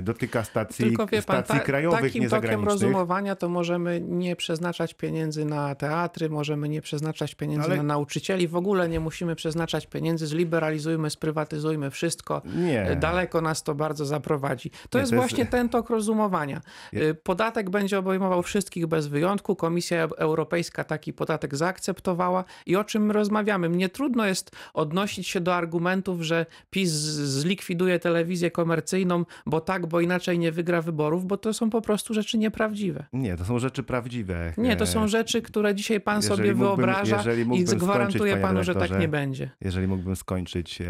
dotyka 0.02 0.44
stacji, 0.44 0.84
Tylko 0.84 1.06
wie 1.06 1.22
pan, 1.22 1.36
stacji 1.44 1.58
ta, 1.60 1.64
krajowych, 1.64 2.00
takim 2.00 2.22
nie 2.22 2.28
tokiem 2.28 2.64
rozumowania 2.64 3.36
to 3.36 3.48
możemy 3.48 4.00
nie 4.00 4.36
przeznaczać 4.36 4.94
pieniędzy 4.94 5.44
na 5.44 5.74
teatry, 5.74 6.28
możemy 6.30 6.68
nie 6.68 6.80
przeznaczać 6.82 7.34
pieniędzy 7.34 7.66
Ale- 7.66 7.76
na 7.76 7.82
nauczycieli, 7.82 8.48
w 8.48 8.56
ogóle 8.56 8.88
nie 8.88 9.00
musimy 9.00 9.36
przeznaczać 9.36 9.86
pieniędzy, 9.86 10.26
zliberalizujmy, 10.26 11.10
sprywatyzujmy 11.10 11.90
wszystko. 11.90 12.42
Nie. 12.56 12.96
Daleko 13.00 13.40
nas 13.40 13.62
to 13.62 13.74
bardzo 13.74 14.06
zaprowadzi. 14.06 14.70
To 14.70 14.76
Nie, 14.76 14.80
jest 14.82 14.90
to 14.90 14.98
jest- 14.98 15.14
właśnie 15.14 15.46
ten 15.46 15.68
tok 15.68 15.90
rozumowania. 15.90 16.60
Y, 16.94 17.14
Podatek 17.14 17.70
będzie 17.70 17.98
obejmował 17.98 18.42
wszystkich 18.42 18.86
bez 18.86 19.06
wyjątku. 19.06 19.56
Komisja 19.56 20.08
Europejska 20.18 20.84
taki 20.84 21.12
podatek 21.12 21.56
zaakceptowała 21.56 22.44
i 22.66 22.76
o 22.76 22.84
czym 22.84 23.06
my 23.06 23.12
rozmawiamy? 23.12 23.68
Mnie 23.68 23.88
trudno 23.88 24.26
jest 24.26 24.50
odnosić 24.74 25.28
się 25.28 25.40
do 25.40 25.54
argumentów, 25.54 26.22
że 26.22 26.46
PiS 26.70 26.90
zlikwiduje 26.90 27.98
telewizję 27.98 28.50
komercyjną, 28.50 29.24
bo 29.46 29.60
tak, 29.60 29.86
bo 29.86 30.00
inaczej 30.00 30.38
nie 30.38 30.52
wygra 30.52 30.82
wyborów, 30.82 31.26
bo 31.26 31.36
to 31.36 31.52
są 31.52 31.70
po 31.70 31.80
prostu 31.80 32.14
rzeczy 32.14 32.38
nieprawdziwe. 32.38 33.04
Nie, 33.12 33.36
to 33.36 33.44
są 33.44 33.58
rzeczy 33.58 33.82
prawdziwe. 33.82 34.52
Nie, 34.58 34.76
to 34.76 34.86
są 34.86 35.04
E, 35.04 35.08
rzeczy, 35.08 35.42
które 35.42 35.74
dzisiaj 35.74 36.00
pan 36.00 36.16
jeżeli 36.16 36.36
sobie 36.36 36.54
mógłbym- 36.54 36.66
wyobraża 36.86 37.22
i 37.54 37.64
gwarantuję 37.64 38.36
panu, 38.36 38.64
że 38.64 38.74
tak 38.74 38.98
nie 39.00 39.08
będzie. 39.08 39.50
jeżeli 39.60 39.86
mógłbym 39.86 40.16
skończyć. 40.16 40.80
e, 40.80 40.84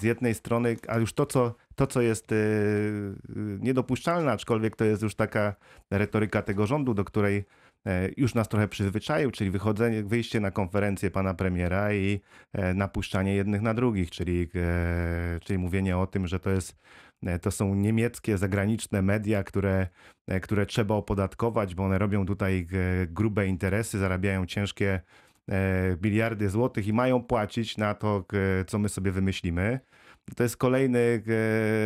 Z 0.00 0.02
jednej 0.02 0.34
strony, 0.34 0.76
a 0.88 0.98
już 0.98 1.12
to, 1.12 1.26
co, 1.26 1.54
to, 1.76 1.86
co 1.86 2.00
jest 2.00 2.32
e, 2.32 2.36
niedopuszczalne, 3.60 4.32
aczkolwiek 4.32 4.76
to 4.76 4.84
jest 4.84 5.02
już 5.02 5.14
taka 5.14 5.54
retoryka 5.90 6.42
tego 6.42 6.66
rządu, 6.66 6.94
do 6.94 7.04
której 7.04 7.44
już 8.16 8.34
nas 8.34 8.48
trochę 8.48 8.68
przyzwyczaił, 8.68 9.30
czyli 9.30 9.50
wychodzenie, 9.50 10.02
wyjście 10.02 10.40
na 10.40 10.50
konferencję 10.50 11.10
pana 11.10 11.34
premiera 11.34 11.94
i 11.94 12.20
e, 12.52 12.74
napuszczanie 12.74 13.34
jednych 13.34 13.62
na 13.62 13.74
drugich, 13.74 14.10
czyli, 14.10 14.48
e, 14.54 15.40
czyli 15.40 15.58
mówienie 15.58 15.98
o 15.98 16.06
tym, 16.06 16.26
że 16.26 16.40
to 16.40 16.50
jest 16.50 16.76
e, 17.22 17.38
to 17.38 17.50
są 17.50 17.74
niemieckie, 17.74 18.38
zagraniczne 18.38 19.02
media, 19.02 19.44
które, 19.44 19.86
e, 20.28 20.40
które 20.40 20.66
trzeba 20.66 20.94
opodatkować, 20.94 21.74
bo 21.74 21.84
one 21.84 21.98
robią 21.98 22.26
tutaj 22.26 22.66
e, 22.72 23.06
grube 23.06 23.46
interesy, 23.46 23.98
zarabiają 23.98 24.46
ciężkie 24.46 25.00
e, 25.50 25.96
biliardy 25.96 26.50
złotych 26.50 26.86
i 26.86 26.92
mają 26.92 27.22
płacić 27.22 27.78
na 27.78 27.94
to, 27.94 28.24
e, 28.60 28.64
co 28.64 28.78
my 28.78 28.88
sobie 28.88 29.12
wymyślimy. 29.12 29.80
To 30.36 30.42
jest 30.42 30.56
kolejny, 30.56 31.22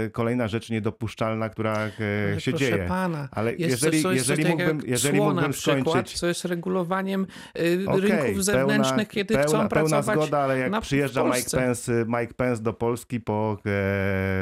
e, 0.07 0.11
kolejna 0.11 0.49
rzecz 0.49 0.71
niedopuszczalna, 0.71 1.49
która 1.49 1.73
e, 1.79 1.91
Ale 2.31 2.41
się 2.41 2.55
dzieje. 2.55 2.85
pana, 2.89 3.29
Ale 3.31 3.55
jeżeli, 3.55 4.03
coś, 4.03 4.17
jeżeli 4.17 4.43
coś 4.43 4.51
mógłbym, 4.51 4.81
jeżeli 4.87 5.19
cło 5.19 5.27
mógłbym 5.27 5.53
przykład, 5.53 5.89
skończyć... 5.91 6.19
co 6.21 6.27
jest 6.27 6.45
regulowaniem 6.45 7.27
y, 7.59 7.85
Okej, 7.87 8.01
rynków 8.01 8.45
zewnętrznych, 8.45 9.09
kiedy 9.09 9.35
pełna, 9.35 9.49
chcą 9.49 9.69
pełna 9.69 9.69
pracować 9.69 10.19
zgoda, 10.19 10.39
ale 10.39 10.59
jak 10.59 10.71
na- 10.71 10.81
przyjeżdża 10.81 11.25
Mike. 11.25 11.51
Pence, 11.53 12.05
Mike 12.09 12.35
Pence 12.35 12.63
do 12.63 12.73
Polski 12.73 13.21
po, 13.21 13.53
e, 13.59 13.63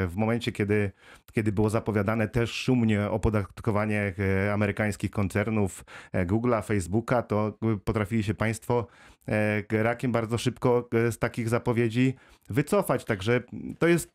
w 0.09 0.13
momencie, 0.15 0.53
kiedy, 0.53 0.93
kiedy 1.35 1.53
było 1.53 1.71
zapowiadane 1.71 2.29
też 2.29 2.51
szumnie 2.51 3.11
opodatkowanie 3.11 4.15
e, 4.19 4.53
amerykańskich 4.53 5.11
koncernów 5.11 5.85
e, 6.13 6.27
Google'a, 6.27 6.65
Facebooka, 6.65 7.23
to 7.23 7.59
potrafili 7.85 8.23
się 8.23 8.35
państwo 8.35 8.87
e, 9.29 9.83
rakiem 9.83 10.13
bardzo 10.13 10.39
szybko 10.39 10.89
z 11.11 11.19
takich 11.19 11.49
zapowiedzi 11.49 12.15
wycofać. 12.51 13.05
Także 13.05 13.41
to 13.79 13.87
jest, 13.89 14.13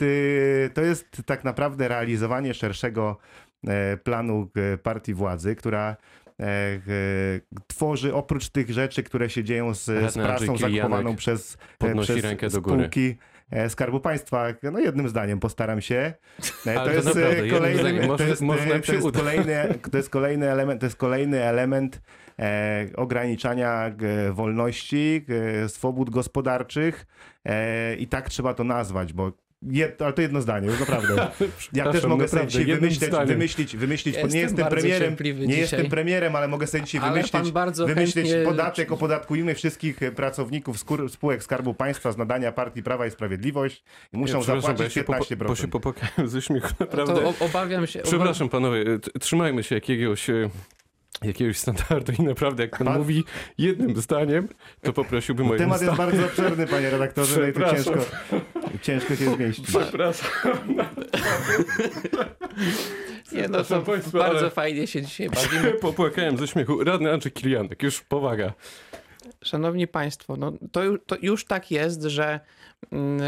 to 0.73 0.81
jest 0.81 1.21
tak 1.25 1.43
naprawdę 1.43 1.87
realizowanie 1.87 2.53
szerszego 2.53 3.17
planu 4.03 4.49
partii 4.83 5.13
władzy, 5.13 5.55
która 5.55 5.95
tworzy 7.67 8.15
oprócz 8.15 8.49
tych 8.49 8.69
rzeczy, 8.69 9.03
które 9.03 9.29
się 9.29 9.43
dzieją 9.43 9.73
z, 9.73 9.83
z 9.85 10.13
prasą 10.13 10.57
zakupowaną 10.57 11.15
przez, 11.15 11.57
podnosi 11.77 12.11
przez 12.13 12.23
rękę 12.23 12.49
do 12.49 12.61
góry. 12.61 12.77
spółki 12.77 13.17
Skarbu 13.69 13.99
Państwa. 13.99 14.47
No 14.71 14.79
jednym 14.79 15.09
zdaniem 15.09 15.39
postaram 15.39 15.81
się. 15.81 16.13
E, 16.65 16.73
to 16.73 16.73
naprawdę, 16.73 17.27
e, 17.29 17.35
jednym 17.35 17.55
kolejny, 17.57 17.79
zdaniem. 17.79 18.01
to 18.03 18.07
Może- 18.07 18.27
jest, 18.27 18.41
to 19.03 19.11
kolejny, 19.11 19.53
to 19.91 19.97
jest 19.97 20.09
kolejny 20.09 20.49
element, 20.51 20.79
to 20.79 20.85
jest 20.85 20.95
kolejny 20.97 21.43
element 21.43 22.01
e, 22.39 22.85
ograniczania 22.95 23.85
e, 24.27 24.31
wolności, 24.31 25.25
e, 25.63 25.69
swobód 25.69 26.09
gospodarczych 26.09 27.05
e, 27.45 27.95
i 27.95 28.07
tak 28.07 28.29
trzeba 28.29 28.53
to 28.53 28.63
nazwać, 28.63 29.13
bo 29.13 29.31
Jed, 29.61 30.01
ale 30.01 30.13
to 30.13 30.21
jedno 30.21 30.41
zdanie, 30.41 30.67
już 30.67 30.79
naprawdę. 30.79 31.27
Ja 31.73 31.91
też 31.91 32.03
mogę 32.05 32.27
sobie 32.27 32.47
dzisiaj 32.47 32.65
wymyśleć, 32.65 33.11
wymyślić, 33.27 33.77
wymyślić 33.77 34.15
Ja 34.15 34.21
bo 34.21 34.27
nie 34.27 34.39
jestem 34.39 34.67
premierem, 34.67 35.15
nie 35.19 35.47
dzisiaj. 35.47 35.59
jestem 35.59 35.89
premierem, 35.89 36.35
ale 36.35 36.47
mogę 36.47 36.67
sobie 36.67 36.83
dzisiaj 36.83 37.01
Ale 37.01 37.11
wymyślić, 37.13 37.51
wymyślić 37.87 38.25
chętnie- 38.25 38.45
podatek, 38.45 38.91
opodatkujmy 38.91 39.55
wszystkich 39.55 40.03
e, 40.03 40.11
pracowników 40.11 40.79
skór, 40.79 41.09
spółek 41.09 41.43
Skarbu 41.43 41.73
Państwa 41.73 42.11
z 42.11 42.17
nadania 42.17 42.51
partii 42.51 42.83
Prawa 42.83 43.07
i 43.07 43.11
Sprawiedliwość 43.11 43.83
i 44.13 44.17
muszą 44.17 44.37
ja 44.37 44.43
zapłacić 44.61 44.93
się, 44.93 45.03
popo- 45.03 45.19
15%. 45.35 45.47
bo 45.47 45.55
się 45.55 45.67
popłakałem 45.67 46.27
ze 46.29 46.41
śmiechu, 46.41 46.69
naprawdę. 46.79 47.13
To 47.15 47.33
obawiam 47.45 47.87
się. 47.87 47.99
Przepraszam 48.01 48.49
panowie, 48.49 48.99
t- 48.99 49.19
trzymajmy 49.19 49.63
się 49.63 49.75
jakiegoś, 49.75 50.29
e, 50.29 50.49
jakiegoś 51.23 51.57
standardu 51.57 52.11
i 52.19 52.21
naprawdę 52.23 52.63
jak 52.63 52.77
pan, 52.77 52.87
Pan- 52.87 52.97
mówi 52.97 53.23
jednym 53.57 53.95
zdaniem, 54.01 54.47
to 54.81 54.93
poprosiłbym 54.93 55.51
o 55.51 55.55
Temat 55.55 55.81
jest 55.81 55.93
zdaniem. 55.93 56.11
bardzo 56.11 56.25
obszerny, 56.25 56.67
panie 56.67 56.89
redaktorze, 56.89 57.41
no 57.41 57.47
i 57.47 57.51
Przepraszam. 57.51 57.83
ciężko, 57.93 57.99
ciężko 58.81 59.15
się 59.15 59.35
zmieścić. 59.35 59.67
Przepraszam. 59.67 60.29
Nie, 63.31 63.47
no 63.47 63.63
to 63.63 63.81
państwa, 63.81 64.19
bardzo 64.19 64.39
ale- 64.39 64.49
fajnie 64.49 64.87
się 64.87 65.01
dzisiaj 65.01 65.29
bawimy. 65.29 65.71
Popłakałem 65.81 66.37
ze 66.37 66.47
śmiechu. 66.47 66.83
Radny 66.83 67.11
Andrzej 67.11 67.31
Kilianek, 67.31 67.83
już 67.83 68.01
powaga. 68.01 68.53
Szanowni 69.43 69.87
Państwo, 69.87 70.35
no 70.35 70.53
to, 70.71 70.81
to 71.05 71.15
już 71.21 71.45
tak 71.45 71.71
jest, 71.71 72.03
że 72.03 72.39
mm, 72.91 73.19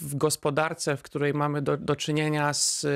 w 0.00 0.14
gospodarce, 0.16 0.96
w 0.96 1.02
której 1.02 1.34
mamy 1.34 1.62
do, 1.62 1.76
do 1.76 1.96
czynienia 1.96 2.54
z 2.54 2.86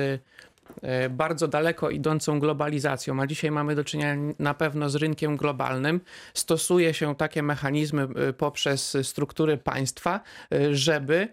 e, 0.81 1.09
bardzo 1.09 1.47
daleko 1.47 1.89
idącą 1.89 2.39
globalizacją, 2.39 3.21
a 3.21 3.27
dzisiaj 3.27 3.51
mamy 3.51 3.75
do 3.75 3.83
czynienia 3.83 4.33
na 4.39 4.53
pewno 4.53 4.89
z 4.89 4.95
rynkiem 4.95 5.37
globalnym, 5.37 6.01
stosuje 6.33 6.93
się 6.93 7.15
takie 7.15 7.43
mechanizmy 7.43 8.07
e, 8.15 8.33
poprzez 8.33 8.97
struktury 9.03 9.57
państwa, 9.57 10.19
e, 10.53 10.75
żeby 10.75 11.27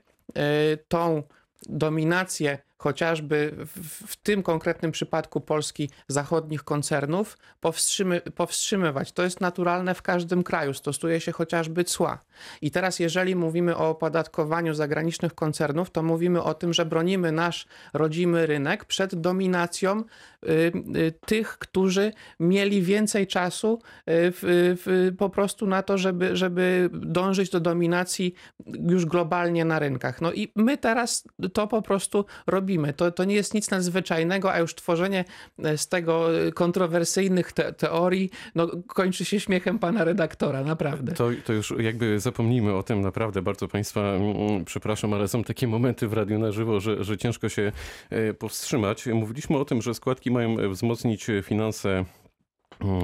tą 0.89 1.23
dominację 1.69 2.59
chociażby 2.79 3.53
w, 3.57 4.07
w 4.07 4.17
tym 4.17 4.43
konkretnym 4.43 4.93
przypadku 4.93 5.41
Polski 5.41 5.91
zachodnich 6.09 6.65
koncernów 6.65 7.39
powstrzymy, 7.61 8.21
powstrzymywać. 8.21 9.13
To 9.13 9.23
jest 9.23 9.41
naturalne 9.41 9.95
w 9.95 10.03
każdym 10.03 10.43
kraju. 10.43 10.75
Stosuje 10.75 11.21
się 11.21 11.33
chociażby 11.33 11.85
cła. 11.85 12.19
I 12.63 12.71
teraz 12.71 12.99
jeżeli 12.99 13.37
mówimy 13.37 13.77
o 13.77 13.89
opodatkowaniu 13.89 14.75
zagranicznych 14.75 15.35
koncernów, 15.35 15.91
to 15.91 16.03
mówimy 16.03 16.43
o 16.43 16.55
tym, 16.55 16.73
że 16.73 16.87
bronimy 16.87 17.33
nasz 17.33 17.67
rodzimy 17.93 18.47
rynek 18.47 18.85
przed 18.85 19.15
dominacją 19.15 20.05
y, 20.45 20.73
y, 20.97 21.13
tych, 21.27 21.59
którzy 21.59 22.13
mieli 22.41 22.83
więcej 22.83 23.27
czasu 23.27 23.79
y, 24.09 25.13
po 25.19 25.31
prostu 25.31 25.67
na 25.67 25.83
to, 25.83 25.99
żeby, 25.99 26.37
żeby 26.37 26.91
dążyć 26.93 27.51
do 27.51 27.61
dominacji 27.61 28.35
już 28.67 29.07
globalnie 29.07 29.65
na 29.65 29.79
rynkach. 29.79 30.21
No 30.21 30.33
i 30.33 30.53
my 30.57 30.79
teraz 30.79 31.29
to 31.53 31.67
po 31.67 31.83
prostu 31.83 32.25
robimy. 32.47 32.64
To, 32.97 33.11
to 33.11 33.25
nie 33.25 33.35
jest 33.35 33.55
nic 33.55 33.71
nadzwyczajnego, 33.71 34.53
a 34.53 34.59
już 34.59 34.75
tworzenie 34.75 35.25
e, 35.59 35.79
z 35.79 35.89
tego 35.89 36.41
e, 36.47 36.53
kontrowersyjnych 36.53 37.53
te, 37.53 37.73
teorii 37.73 38.31
no, 38.55 38.69
kończy 38.87 39.25
się 39.25 39.41
śmiechem 39.41 39.79
pana 39.79 40.05
redaktora, 40.05 40.65
naprawdę. 40.65 41.13
To, 41.13 41.29
to 41.45 41.53
już 41.53 41.75
jakby 41.79 42.21
zapomnijmy 42.21 42.75
o 42.75 42.83
tym 42.83 43.01
naprawdę. 43.01 43.43
Bardzo 43.43 43.69
Państwa 43.69 44.01
mm, 44.01 44.65
przepraszam, 44.65 45.15
ale 45.15 45.29
są 45.29 45.45
takie 45.45 45.67
momenty 45.67 46.09
w 46.09 46.13
radiu 46.13 46.39
na 46.39 46.53
żywo, 46.53 46.81
że, 46.81 47.05
że 47.05 47.19
ciężko 47.19 47.49
się 47.49 47.73
e, 48.11 48.35
powstrzymać. 48.35 49.07
Mówiliśmy 49.07 49.59
o 49.59 49.65
tym, 49.65 49.83
że 49.83 49.95
składki 49.95 50.31
mają 50.31 50.71
wzmocnić 50.71 51.27
finanse 51.43 51.91
mm, 51.91 52.24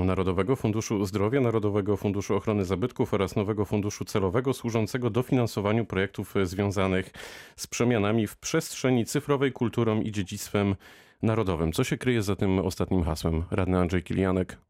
Narodowego 0.04 0.56
Funduszu 0.56 1.04
Zdrowia, 1.04 1.40
Narodowego 1.40 1.96
Funduszu 1.96 2.36
Ochrony 2.36 2.64
Zabytków 2.64 3.14
oraz 3.14 3.36
Nowego 3.36 3.64
Funduszu 3.64 4.04
Celowego 4.04 4.54
służącego 4.54 5.10
dofinansowaniu 5.10 5.84
projektów 5.84 6.36
e, 6.36 6.46
związanych 6.46 7.10
z 7.56 7.66
przemianami 7.66 8.26
w 8.26 8.36
przestrzeni 8.36 9.04
cyfrowej, 9.04 9.52
kulturą 9.52 10.00
i 10.00 10.12
dziedzictwem 10.12 10.76
narodowym. 11.22 11.72
Co 11.72 11.84
się 11.84 11.98
kryje 11.98 12.22
za 12.22 12.36
tym 12.36 12.58
ostatnim 12.58 13.02
hasłem? 13.02 13.44
Radny 13.50 13.78
Andrzej 13.78 14.02
Kilianek. 14.02 14.69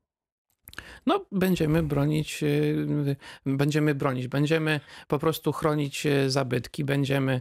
No, 1.06 1.24
będziemy 1.32 1.82
bronić, 1.82 2.42
y, 2.42 3.16
będziemy 3.46 3.94
bronić, 3.94 4.28
będziemy 4.28 4.80
po 5.08 5.18
prostu 5.18 5.52
chronić 5.52 6.06
y, 6.06 6.30
zabytki, 6.30 6.84
będziemy, 6.84 7.40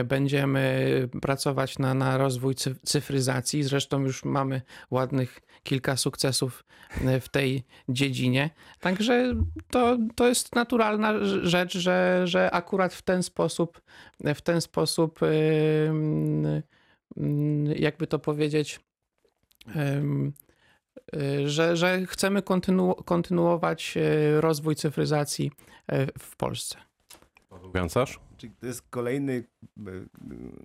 y, 0.00 0.04
będziemy 0.04 1.08
pracować 1.22 1.78
na, 1.78 1.94
na 1.94 2.18
rozwój 2.18 2.54
cy- 2.54 2.74
cyfryzacji. 2.84 3.62
Zresztą 3.62 4.00
już 4.00 4.24
mamy 4.24 4.62
ładnych 4.90 5.40
kilka 5.62 5.96
sukcesów 5.96 6.64
y, 7.16 7.20
w 7.20 7.28
tej 7.28 7.64
dziedzinie. 7.88 8.50
Także 8.80 9.34
to, 9.70 9.98
to 10.14 10.28
jest 10.28 10.54
naturalna 10.54 11.12
rz- 11.14 11.44
rzecz, 11.44 11.78
że, 11.78 12.22
że 12.24 12.50
akurat 12.50 12.94
w 12.94 13.02
ten 13.02 13.22
sposób, 13.22 13.80
w 14.34 14.40
ten 14.40 14.60
sposób, 14.60 15.22
y, 15.22 15.26
y, 15.26 16.62
y, 17.22 17.74
jakby 17.78 18.06
to 18.06 18.18
powiedzieć, 18.18 18.80
y, 19.68 19.72
że, 21.46 21.76
że 21.76 22.06
chcemy 22.06 22.42
kontynu- 22.42 23.04
kontynuować 23.04 23.94
y, 23.96 24.40
rozwój 24.40 24.76
cyfryzacji 24.76 25.50
y, 25.92 26.06
w 26.18 26.36
Polsce. 26.36 26.78
Paweł 27.48 27.70
Gancarz? 27.70 28.20
Czyli 28.40 28.52
to 28.60 28.66
jest 28.66 28.82
kolejny, 28.90 29.44
e, 29.78 29.90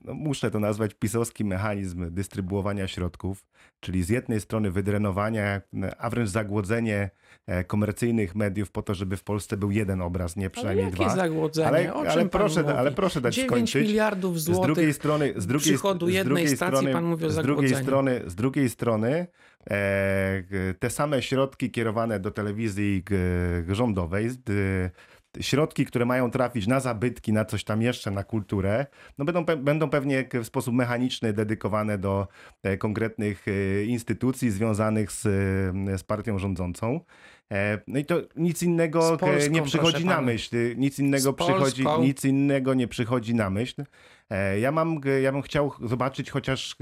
no 0.03 0.13
muszę 0.13 0.51
to 0.51 0.59
nazwać, 0.59 0.93
pisowski 0.93 1.45
mechanizm 1.45 2.11
dystrybuowania 2.11 2.87
środków, 2.87 3.45
czyli 3.79 4.03
z 4.03 4.09
jednej 4.09 4.41
strony 4.41 4.71
wydrenowania, 4.71 5.61
a 5.97 6.09
wręcz 6.09 6.29
zagłodzenie 6.29 7.09
e, 7.47 7.63
komercyjnych 7.63 8.35
mediów 8.35 8.71
po 8.71 8.81
to, 8.81 8.93
żeby 8.93 9.17
w 9.17 9.23
Polsce 9.23 9.57
był 9.57 9.71
jeden 9.71 10.01
obraz, 10.01 10.35
nie 10.35 10.45
Ale 10.45 10.49
przynajmniej 10.49 10.85
jakie 10.85 10.95
dwa. 10.95 11.15
zagłodzenie? 11.15 11.67
Ale, 11.67 11.93
o 11.93 12.01
czym 12.01 12.11
ale, 12.11 12.29
proszę, 12.29 12.61
mówi? 12.61 12.73
ale 12.73 12.91
proszę 12.91 13.21
dać 13.21 13.35
9 13.35 13.51
skończyć. 13.51 13.87
miliardów 13.87 14.39
Z 14.41 14.45
drugiej 14.45 14.65
złotych 14.65 14.95
strony, 14.95 15.33
z 15.37 15.47
drugiej, 15.47 15.73
przychodu 15.73 16.07
z 16.07 16.13
jednej 16.13 16.25
drugiej 16.25 16.57
stacji, 16.57 16.77
strony, 16.77 16.93
pan 16.93 17.05
mówi 17.05 17.25
o 17.25 17.29
z 17.29 17.35
drugiej 17.35 17.75
strony, 17.75 18.21
z 18.27 18.35
drugiej 18.35 18.69
strony 18.69 19.27
e, 19.69 20.43
te 20.79 20.89
same 20.89 21.21
środki 21.21 21.71
kierowane 21.71 22.19
do 22.19 22.31
telewizji 22.31 23.03
g, 23.03 23.17
rządowej, 23.75 24.29
d, 24.29 24.53
środki, 25.41 25.85
które 25.85 26.05
mają 26.05 26.31
trafić 26.31 26.67
na 26.67 26.79
zabytki, 26.79 27.33
na 27.33 27.45
coś 27.45 27.63
tam 27.63 27.81
jeszcze, 27.81 28.11
na 28.11 28.23
kulturę, 28.23 28.85
no 29.17 29.25
będą, 29.25 29.43
pe- 29.43 29.63
będą 29.63 29.89
pewnie 29.89 30.29
w 30.33 30.45
sposób 30.45 30.75
mechaniczny 30.75 31.33
dedykowane 31.33 31.97
do 31.97 32.27
e, 32.63 32.77
konkretnych 32.77 33.45
e, 33.47 33.83
instytucji 33.83 34.51
związanych 34.51 35.11
z, 35.11 35.25
e, 35.25 35.97
z 35.97 36.03
partią 36.03 36.39
rządzącą. 36.39 36.99
No 37.87 37.99
i 37.99 38.05
to 38.05 38.21
nic 38.35 38.63
innego 38.63 39.17
Polską, 39.17 39.51
nie 39.51 39.61
przychodzi 39.61 40.05
na 40.05 40.21
myśl. 40.21 40.55
Nic 40.77 40.99
innego 40.99 41.33
przychodzi, 41.33 41.83
nic 42.01 42.25
innego 42.25 42.73
nie 42.73 42.87
przychodzi 42.87 43.35
na 43.35 43.49
myśl. 43.49 43.83
Ja 44.61 44.71
mam, 44.71 45.01
ja 45.21 45.31
bym 45.31 45.41
chciał 45.41 45.71
zobaczyć 45.83 46.31
chociaż, 46.31 46.75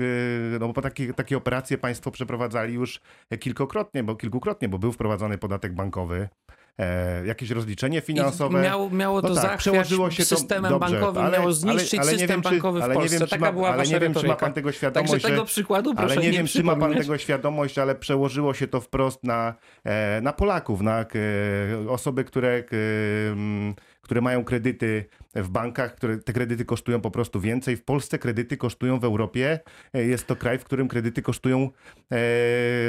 no 0.59 0.73
bo 0.73 0.81
takie, 0.81 1.13
takie 1.13 1.37
operacje 1.37 1.77
państwo 1.77 2.11
przeprowadzali 2.11 2.73
już 2.73 3.01
kilkukrotnie, 3.39 4.03
bo 4.03 4.15
kilkukrotnie, 4.15 4.69
bo 4.69 4.79
był 4.79 4.91
wprowadzony 4.91 5.37
podatek 5.37 5.73
bankowy, 5.73 6.29
e, 6.79 7.25
jakieś 7.25 7.49
rozliczenie 7.49 8.01
finansowe. 8.01 8.59
I 8.59 8.63
miało, 8.63 8.89
miało 8.89 9.21
to 9.21 9.27
No 9.29 9.35
tak, 9.41 9.57
przełożyło 9.57 10.11
się 10.11 10.25
to 10.25 10.35
systemem 10.37 10.71
dobrze, 10.71 10.91
bankowym, 10.91 11.23
ale- 11.23 11.37
miało 11.37 11.53
zniszczyć 11.53 11.93
ale- 11.93 12.01
ale 12.01 12.11
nie 12.11 12.17
system 12.19 12.35
wiem, 12.35 12.41
czy- 12.43 12.49
bankowy 12.49 12.79
w 12.79 12.83
ale 12.83 12.93
nie 12.93 12.99
Polsce. 12.99 13.19
wiem, 13.19 13.27
czy 13.27 13.31
Taka 13.31 13.45
ma- 13.45 13.51
była 13.51 13.69
ale 13.69 13.83
nie 13.87 13.99
wiem, 13.99 14.13
czy 14.13 14.27
ma 14.27 14.35
pan 14.35 14.53
tego 14.53 14.71
świadomość, 14.71 15.11
Także 15.11 15.27
tego 15.27 15.45
przykładu 15.45 15.95
proszę 15.95 16.13
ale 16.13 16.21
nie 16.21 16.31
nie 16.31 16.37
wiem, 16.37 16.47
czy 16.47 16.63
ma 16.63 16.75
pan 16.75 16.93
tego 16.93 17.17
świadomość, 17.17 17.77
ale 17.77 17.95
przełożyło 17.95 18.53
się 18.53 18.67
to 18.67 18.81
wprost 18.81 19.23
na, 19.23 19.53
e, 19.83 20.21
na 20.21 20.33
Polaków, 20.33 20.81
na 20.81 20.99
e, 21.01 21.05
osoby, 21.89 22.23
które, 22.23 22.49
e, 22.49 22.63
które 24.03 24.21
mają 24.21 24.43
kredyty 24.43 25.05
w 25.35 25.49
bankach, 25.49 25.95
które 25.95 26.17
te 26.17 26.33
kredyty 26.33 26.65
kosztują 26.65 27.01
po 27.01 27.11
prostu 27.11 27.39
więcej. 27.41 27.75
W 27.77 27.83
Polsce 27.83 28.19
kredyty 28.19 28.57
kosztują 28.57 28.99
w 28.99 29.03
Europie. 29.03 29.59
e, 29.93 30.03
Jest 30.03 30.27
to 30.27 30.35
kraj, 30.35 30.57
w 30.59 30.63
którym 30.63 30.87
kredyty 30.87 31.21
kosztują 31.21 31.69
e, 32.11 32.17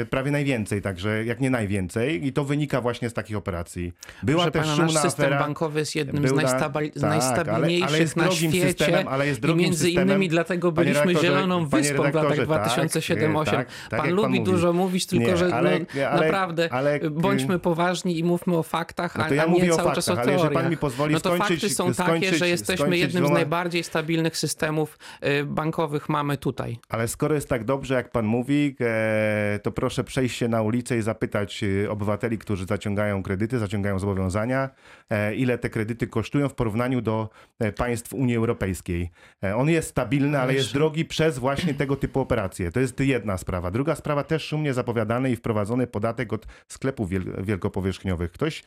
prawie 0.09 0.31
najwięcej, 0.31 0.81
także 0.81 1.25
jak 1.25 1.39
nie 1.41 1.49
najwięcej. 1.49 2.25
I 2.27 2.33
to 2.33 2.43
wynika 2.45 2.81
właśnie 2.81 3.09
z 3.09 3.13
takich 3.13 3.37
operacji. 3.37 3.93
Była 4.23 4.37
Proszę 4.43 4.51
też 4.51 4.61
pana, 4.61 4.75
szumna 4.75 4.93
nasz 4.93 5.01
system 5.01 5.25
afera. 5.25 5.39
bankowy 5.39 5.79
jest 5.79 5.95
jednym 5.95 6.27
z 6.27 6.31
najstabil- 6.31 6.91
tak, 6.93 7.03
ale- 7.03 7.09
najstabilniejszych 7.15 7.87
ale 7.89 7.99
jest 7.99 8.15
na 8.15 8.31
świecie. 8.31 8.61
systemem, 8.67 9.07
ale 9.07 9.27
jest 9.27 9.39
I 9.39 9.41
drogim 9.41 9.63
między 9.63 9.83
systemem. 9.85 10.07
innymi 10.09 10.29
dlatego 10.29 10.71
byliśmy 10.71 11.15
zieloną 11.15 11.67
wyspą 11.67 12.01
w 12.01 12.05
latach 12.05 12.37
redaktorze, 12.37 12.45
2007-2008. 12.45 13.45
tak, 13.45 13.67
tak, 13.89 13.99
pan 13.99 14.05
jak 14.09 14.15
lubi 14.15 14.43
dużo 14.43 14.73
mówić, 14.73 15.05
tylko 15.05 15.25
Nie, 15.27 15.37
że 15.37 15.53
ale- 15.55 15.79
no, 15.79 15.85
ale- 16.09 16.25
naprawdę 16.25 16.73
ale- 16.73 16.99
bądźmy 17.09 17.59
poważni 17.59 18.19
i 18.19 18.23
mówmy 18.23 18.57
o 18.57 18.63
faktach, 18.63 19.17
No 19.17 19.23
a, 19.23 19.33
ja 19.33 19.43
a 19.43 19.47
mówię 19.47 19.63
nie 19.63 19.73
o 19.73 19.75
cały 19.75 19.95
czas 19.95 20.07
o 20.09 20.11
faktach, 20.11 20.23
ale 20.25 20.31
jeżeli 20.33 20.47
pan 20.47 20.53
teoriach. 20.53 20.71
mi 20.71 20.77
pozwoli 20.77 21.04
no 21.13 21.19
to 21.19 21.29
skończyć- 21.29 21.39
fakty 21.61 21.69
są 21.69 21.93
takie, 21.93 22.03
skończyć- 22.11 22.37
że 22.39 22.49
jesteśmy 22.49 22.97
jednym 22.97 23.23
z 23.23 23.27
dwoma- 23.27 23.33
najbardziej 23.33 23.83
stabilnych 23.83 24.37
systemów 24.37 24.97
y, 25.23 25.45
bankowych 25.45 26.09
mamy 26.09 26.37
tutaj. 26.37 26.77
Ale 26.89 27.07
skoro 27.07 27.35
jest 27.35 27.49
tak 27.49 27.63
dobrze, 27.63 27.93
jak 27.93 28.11
pan 28.11 28.25
mówi, 28.25 28.75
e, 28.81 29.59
to 29.63 29.71
proszę 29.71 30.03
przejść 30.03 30.37
się 30.37 30.47
na 30.47 30.61
ulicę 30.61 30.97
i 30.97 31.01
zapytać 31.01 31.63
e, 31.63 31.89
obywateli, 31.91 32.37
którzy 32.37 32.65
zaciągają 32.65 33.23
kredyty, 33.23 33.59
zaciągają 33.59 33.99
zobowiązania, 33.99 34.69
e, 35.09 35.35
ile 35.35 35.57
te 35.57 35.69
kredyty 35.69 36.07
kosztują 36.07 36.49
w 36.49 36.53
porównaniu 36.53 37.01
do 37.01 37.29
e, 37.59 37.71
państw 37.71 38.13
Unii 38.13 38.35
Europejskiej. 38.35 39.09
On 39.55 39.69
jest 39.69 39.89
stabilny, 39.89 40.39
ale 40.39 40.53
jest 40.53 40.73
drogi 40.73 41.05
przez 41.05 41.39
właśnie 41.39 41.73
tego 41.73 41.95
typu 41.95 42.19
operacje. 42.19 42.71
To 42.71 42.79
jest 42.79 42.99
jedna 42.99 43.37
sprawa. 43.37 43.71
Druga 43.71 43.95
sprawa, 43.95 44.23
też 44.23 44.43
szumnie 44.43 44.73
zapowiadany 44.73 45.31
i 45.31 45.35
wprowadzony 45.35 45.87
podatek 45.87 46.33
od 46.33 46.45
sklepów 46.67 47.09
wiel- 47.09 47.43
wielkopowierzchniowych. 47.43 48.31
Ktoś 48.31 48.63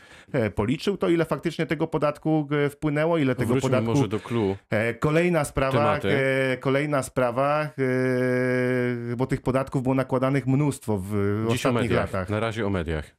policzył 0.55 0.97
to, 0.97 1.09
ile 1.09 1.25
faktycznie 1.25 1.67
tego 1.67 1.87
podatku 1.87 2.28
e, 2.67 2.69
wpłynęło, 2.71 3.19
ile 3.19 3.35
tego 3.35 3.53
Wróćmy 3.53 3.71
podatku 3.71 3.91
może 3.95 4.09
do 4.09 4.21
clue. 4.21 4.57
Kolejna 5.01 5.45
sprawa, 5.45 5.99
e, 5.99 6.57
kolejna 6.57 7.03
sprawa, 7.03 7.63
e, 7.63 9.17
bo 9.17 9.27
tych 9.27 9.43
podatków 9.43 9.83
było 9.83 9.95
nakładanych 9.95 10.47
mnóstwo 10.47 10.99
w 10.99 11.45
Dziś 11.49 11.57
ostatnich 11.57 11.83
mediach. 11.91 12.13
latach. 12.13 12.29
Na 12.31 12.41
razie 12.41 12.67
o 12.67 12.71
mediach. 12.71 13.18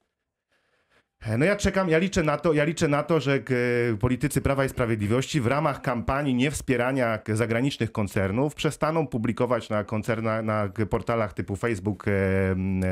E, 1.25 1.37
No 1.37 1.45
ja 1.45 1.55
czekam, 1.55 1.89
ja 1.89 1.97
liczę 1.97 2.23
na 2.23 2.37
to, 2.37 2.53
ja 2.53 2.63
liczę 2.63 2.87
na 2.87 3.03
to, 3.03 3.19
że 3.19 3.39
k- 3.39 3.53
politycy 3.99 4.41
Prawa 4.41 4.65
i 4.65 4.69
Sprawiedliwości 4.69 5.41
w 5.41 5.47
ramach 5.47 5.81
kampanii 5.81 6.33
niewspierania 6.35 7.19
zagranicznych 7.33 7.91
koncernów 7.91 8.55
przestaną 8.55 9.07
publikować 9.07 9.69
na, 9.69 9.83
koncerna, 9.83 10.41
na 10.41 10.69
portalach 10.89 11.33
typu 11.33 11.55
Facebook 11.55 12.07
e, 12.07 12.11
m, 12.51 12.81
e, 12.83 12.87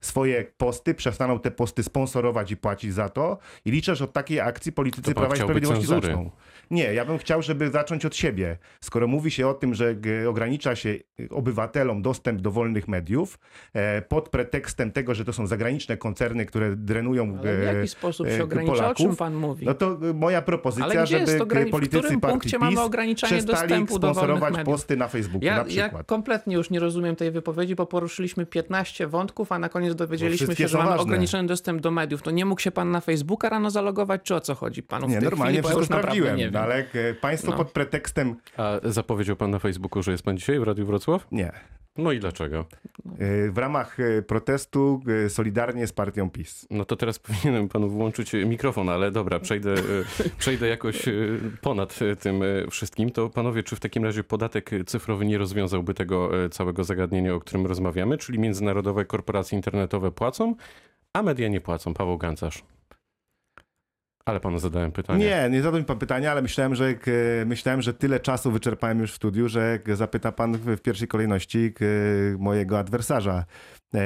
swoje 0.00 0.44
posty, 0.56 0.94
przestaną 0.94 1.38
te 1.38 1.50
posty 1.50 1.82
sponsorować 1.82 2.50
i 2.50 2.56
płacić 2.56 2.94
za 2.94 3.08
to 3.08 3.38
i 3.64 3.70
liczę, 3.70 3.96
że 3.96 4.04
od 4.04 4.12
takiej 4.12 4.40
akcji 4.40 4.72
politycy 4.72 5.14
To 5.14 5.20
Prawa 5.20 5.34
i 5.34 5.38
Sprawiedliwości 5.38 5.86
cenzury. 5.86 6.06
zaczną. 6.06 6.30
Nie, 6.70 6.94
ja 6.94 7.04
bym 7.04 7.18
chciał, 7.18 7.42
żeby 7.42 7.70
zacząć 7.70 8.04
od 8.04 8.16
siebie. 8.16 8.58
Skoro 8.80 9.06
mówi 9.06 9.30
się 9.30 9.48
o 9.48 9.54
tym, 9.54 9.74
że 9.74 9.96
ogranicza 10.28 10.76
się 10.76 10.94
obywatelom 11.30 12.02
dostęp 12.02 12.40
do 12.40 12.50
wolnych 12.50 12.88
mediów 12.88 13.38
e, 13.74 14.02
pod 14.02 14.28
pretekstem 14.28 14.92
tego, 14.92 15.14
że 15.14 15.24
to 15.24 15.32
są 15.32 15.46
zagraniczne 15.46 15.96
koncerny, 15.96 16.46
które 16.46 16.76
drenują 16.76 17.38
Ale 17.40 17.56
w 17.56 17.60
e, 17.60 17.74
jaki 17.74 17.88
sposób 17.88 18.26
e, 18.26 18.36
się 18.36 18.44
ogranicza? 18.44 18.90
O 18.90 18.94
czym 18.94 19.04
Polaków, 19.04 19.18
pan 19.18 19.34
mówi? 19.34 19.66
no 19.66 19.74
to 19.74 19.98
e, 20.10 20.12
moja 20.12 20.42
propozycja, 20.42 21.06
żeby 21.06 21.20
jest 21.20 21.38
to 21.38 21.46
grani- 21.46 21.68
w 21.68 21.70
politycy 21.70 22.02
partii 22.02 22.20
punkcie 22.20 22.50
PiS 22.50 22.60
mamy 22.60 22.80
ograniczanie 22.80 23.32
przestali 23.32 23.58
dostępu 23.60 23.98
do 23.98 24.14
wolnych 24.14 24.16
sponsorować 24.38 24.64
posty 24.64 24.96
na 24.96 25.08
Facebooku 25.08 25.46
Ja, 25.46 25.52
na 25.52 25.58
ja 25.58 25.64
przykład. 25.64 26.06
kompletnie 26.06 26.56
już 26.56 26.70
nie 26.70 26.80
rozumiem 26.80 27.16
tej 27.16 27.30
wypowiedzi, 27.30 27.74
bo 27.74 27.86
poruszyliśmy 27.86 28.46
15 28.46 29.06
wątków, 29.06 29.52
a 29.52 29.58
na 29.58 29.68
koniec 29.68 29.94
dowiedzieliśmy 29.94 30.56
się, 30.56 30.68
że 30.68 30.78
mamy 30.78 30.90
ważne. 30.90 31.02
ograniczony 31.02 31.48
dostęp 31.48 31.80
do 31.80 31.90
mediów. 31.90 32.22
To 32.22 32.30
nie 32.30 32.44
mógł 32.44 32.60
się 32.60 32.70
pan 32.70 32.90
na 32.90 33.00
Facebooka 33.00 33.48
rano 33.48 33.70
zalogować, 33.70 34.20
czy 34.22 34.34
o 34.34 34.40
co 34.40 34.54
chodzi 34.54 34.82
panu 34.82 35.06
w 35.06 35.10
Nie, 35.10 35.16
tej 35.16 35.24
normalnie 35.28 35.52
chwili, 35.52 35.62
bo 35.62 35.68
ja 35.68 35.74
wszystko 35.76 35.94
już 35.96 36.02
naprawdę 36.06 36.36
nie 36.36 36.44
wiem. 36.44 36.52
Ale 36.60 36.86
e, 36.94 37.14
państwo 37.14 37.50
No. 37.50 37.56
pod 37.56 37.72
pretekstem... 37.72 38.36
A 38.56 38.72
zapowiedział 38.84 39.36
pan 39.36 39.50
na 39.50 39.58
Facebooku, 39.58 40.02
że 40.02 40.12
jest 40.12 40.22
pan 40.24 40.36
dzisiaj 40.38 40.60
w 40.60 40.62
Radiu 40.62 40.86
Wrocław? 40.86 41.26
Nie. 41.32 41.52
No 41.98 42.12
i 42.12 42.20
dlaczego? 42.20 42.66
E, 43.18 43.50
W 43.50 43.58
ramach 43.58 44.00
e, 44.00 44.22
protestu 44.22 45.00
solidarnie 45.28 45.86
z 45.86 45.92
partią 45.92 46.30
PiS. 46.30 46.66
No 46.70 46.84
to 46.84 46.96
teraz 46.96 47.18
powinienem 47.28 47.68
panu 47.68 47.88
włączyć 47.88 48.32
mikrofon, 48.32 48.88
ale 48.88 49.10
dobra, 49.10 49.40
przejdę, 49.40 49.74
przejdę 50.38 50.68
jakoś 50.68 51.02
ponad 51.60 51.98
tym 52.20 52.40
wszystkim. 52.70 53.10
To 53.10 53.30
panowie, 53.30 53.62
czy 53.62 53.76
w 53.76 53.80
takim 53.80 54.04
razie 54.04 54.24
podatek 54.24 54.70
cyfrowy 54.86 55.26
nie 55.26 55.38
rozwiązałby 55.38 55.94
tego 55.94 56.30
całego 56.50 56.84
zagadnienia, 56.84 57.34
o 57.34 57.40
którym 57.40 57.66
rozmawiamy? 57.66 58.18
Czyli 58.18 58.38
międzynarodowe 58.38 59.04
korporacje 59.04 59.56
internetowe 59.56 60.12
płacą, 60.12 60.54
a 61.12 61.22
media 61.22 61.48
nie 61.48 61.60
płacą. 61.60 61.94
Paweł 61.94 62.18
Gancarz. 62.18 62.62
Ale 64.26 64.40
panu 64.40 64.58
zadałem 64.58 64.92
pytanie. 64.92 65.24
Nie, 65.26 65.48
nie 65.50 65.62
zadał 65.62 65.80
mi 65.80 65.86
pan 65.86 65.98
pytania, 65.98 66.30
ale 66.32 66.42
myślałem, 66.42 66.74
że 66.74 66.94
k- 66.94 67.10
myślałem, 67.46 67.82
że 67.82 67.94
tyle 67.94 68.20
czasu 68.20 68.50
wyczerpałem 68.50 69.00
już 69.00 69.12
w 69.12 69.14
studiu, 69.16 69.48
że 69.48 69.78
zapyta 69.94 70.32
pan 70.32 70.52
w 70.56 70.80
pierwszej 70.80 71.08
kolejności 71.08 71.74
mojego 72.38 72.78
adwersarza. 72.78 73.44
E, 73.94 73.98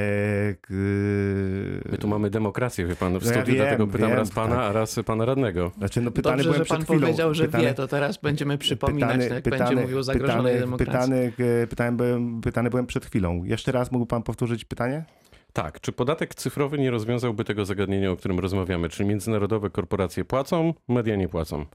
My 1.92 1.98
tu 1.98 2.08
mamy 2.08 2.30
demokrację, 2.30 2.86
wie 2.86 2.96
pan, 2.96 3.18
w 3.18 3.24
No 3.24 3.30
ja 3.30 3.36
studiu, 3.36 3.54
wiem, 3.54 3.64
dlatego 3.64 3.86
pytam 3.86 4.08
wiem, 4.08 4.18
raz 4.18 4.30
pana, 4.30 4.56
tak. 4.56 4.64
a 4.64 4.72
raz 4.72 4.96
pana 5.06 5.24
radnego. 5.24 5.72
Znaczy, 5.78 6.00
no 6.00 6.10
pytany 6.10 6.42
Dobrze, 6.44 6.58
że 6.58 6.64
pan 6.64 6.84
chwilą. 6.84 7.00
powiedział, 7.00 7.34
że 7.34 7.44
pytany, 7.44 7.64
wie, 7.64 7.74
to 7.74 7.88
teraz 7.88 8.16
będziemy 8.16 8.58
przypominać, 8.58 9.20
jak 9.30 9.44
będzie 9.48 9.76
mówił 9.76 9.98
o 9.98 10.02
zagrożonej 10.02 10.54
pytany, 10.54 10.60
demokracji. 10.60 11.12
pytany, 11.12 11.32
e, 11.62 11.66
pytany, 11.66 11.96
byłem, 11.96 12.40
pytany 12.40 12.70
byłem 12.70 12.86
przed 12.86 13.06
chwilą. 13.06 13.44
Jeszcze 13.44 13.72
raz 13.72 13.92
mógł 13.92 14.06
pan 14.06 14.22
powtórzyć 14.22 14.64
pytanie? 14.64 15.04
Tak, 15.52 15.80
czy 15.80 15.92
podatek 15.92 16.34
cyfrowy 16.34 16.78
nie 16.78 16.90
rozwiązałby 16.90 17.44
tego 17.44 17.64
zagadnienia, 17.64 18.10
o 18.10 18.16
którym 18.16 18.38
rozmawiamy? 18.40 18.88
Czyli 18.88 19.08
międzynarodowe 19.08 19.70
korporacje 19.70 20.24
płacą, 20.24 20.74
media 20.88 21.16
nie 21.16 21.28
płacą. 21.28 21.66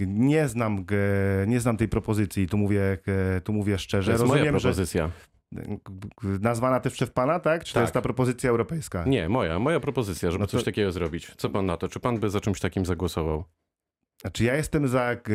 Nie 0.00 0.48
znam, 0.48 0.84
nie 1.46 1.60
znam 1.60 1.76
tej 1.76 1.88
propozycji, 1.88 2.48
tu 2.48 2.58
mówię, 2.58 2.98
tu 3.44 3.52
mówię 3.52 3.72
To 3.72 3.78
szczerze. 3.78 4.12
jest 4.12 4.24
moja 4.24 4.34
Rozumiem, 4.34 4.58
że 4.58 4.68
propozycja. 4.68 5.10
k- 5.84 5.92
nazwana 6.40 6.80
też 6.80 6.92
przez 6.92 7.10
pana, 7.10 7.40
tak? 7.40 7.64
Czy 7.64 7.72
to 7.72 7.74
Tak. 7.74 7.82
jest 7.82 7.94
ta 7.94 8.02
propozycja 8.02 8.50
europejska? 8.50 9.04
Nie, 9.04 9.28
moja, 9.28 9.58
moja 9.58 9.80
propozycja, 9.80 10.30
żeby 10.30 10.40
No 10.40 10.46
to- 10.46 10.50
coś 10.52 10.64
takiego 10.64 10.92
zrobić. 10.92 11.34
Co 11.36 11.50
pan 11.50 11.66
na 11.66 11.76
to? 11.76 11.88
Czy 11.88 12.00
pan 12.00 12.18
by 12.20 12.30
za 12.30 12.40
czymś 12.40 12.60
takim 12.60 12.86
zagłosował? 12.86 13.44
Znaczy 14.20 14.44
ja 14.44 14.56
jestem 14.56 14.88
za, 14.88 15.16
k- 15.16 15.30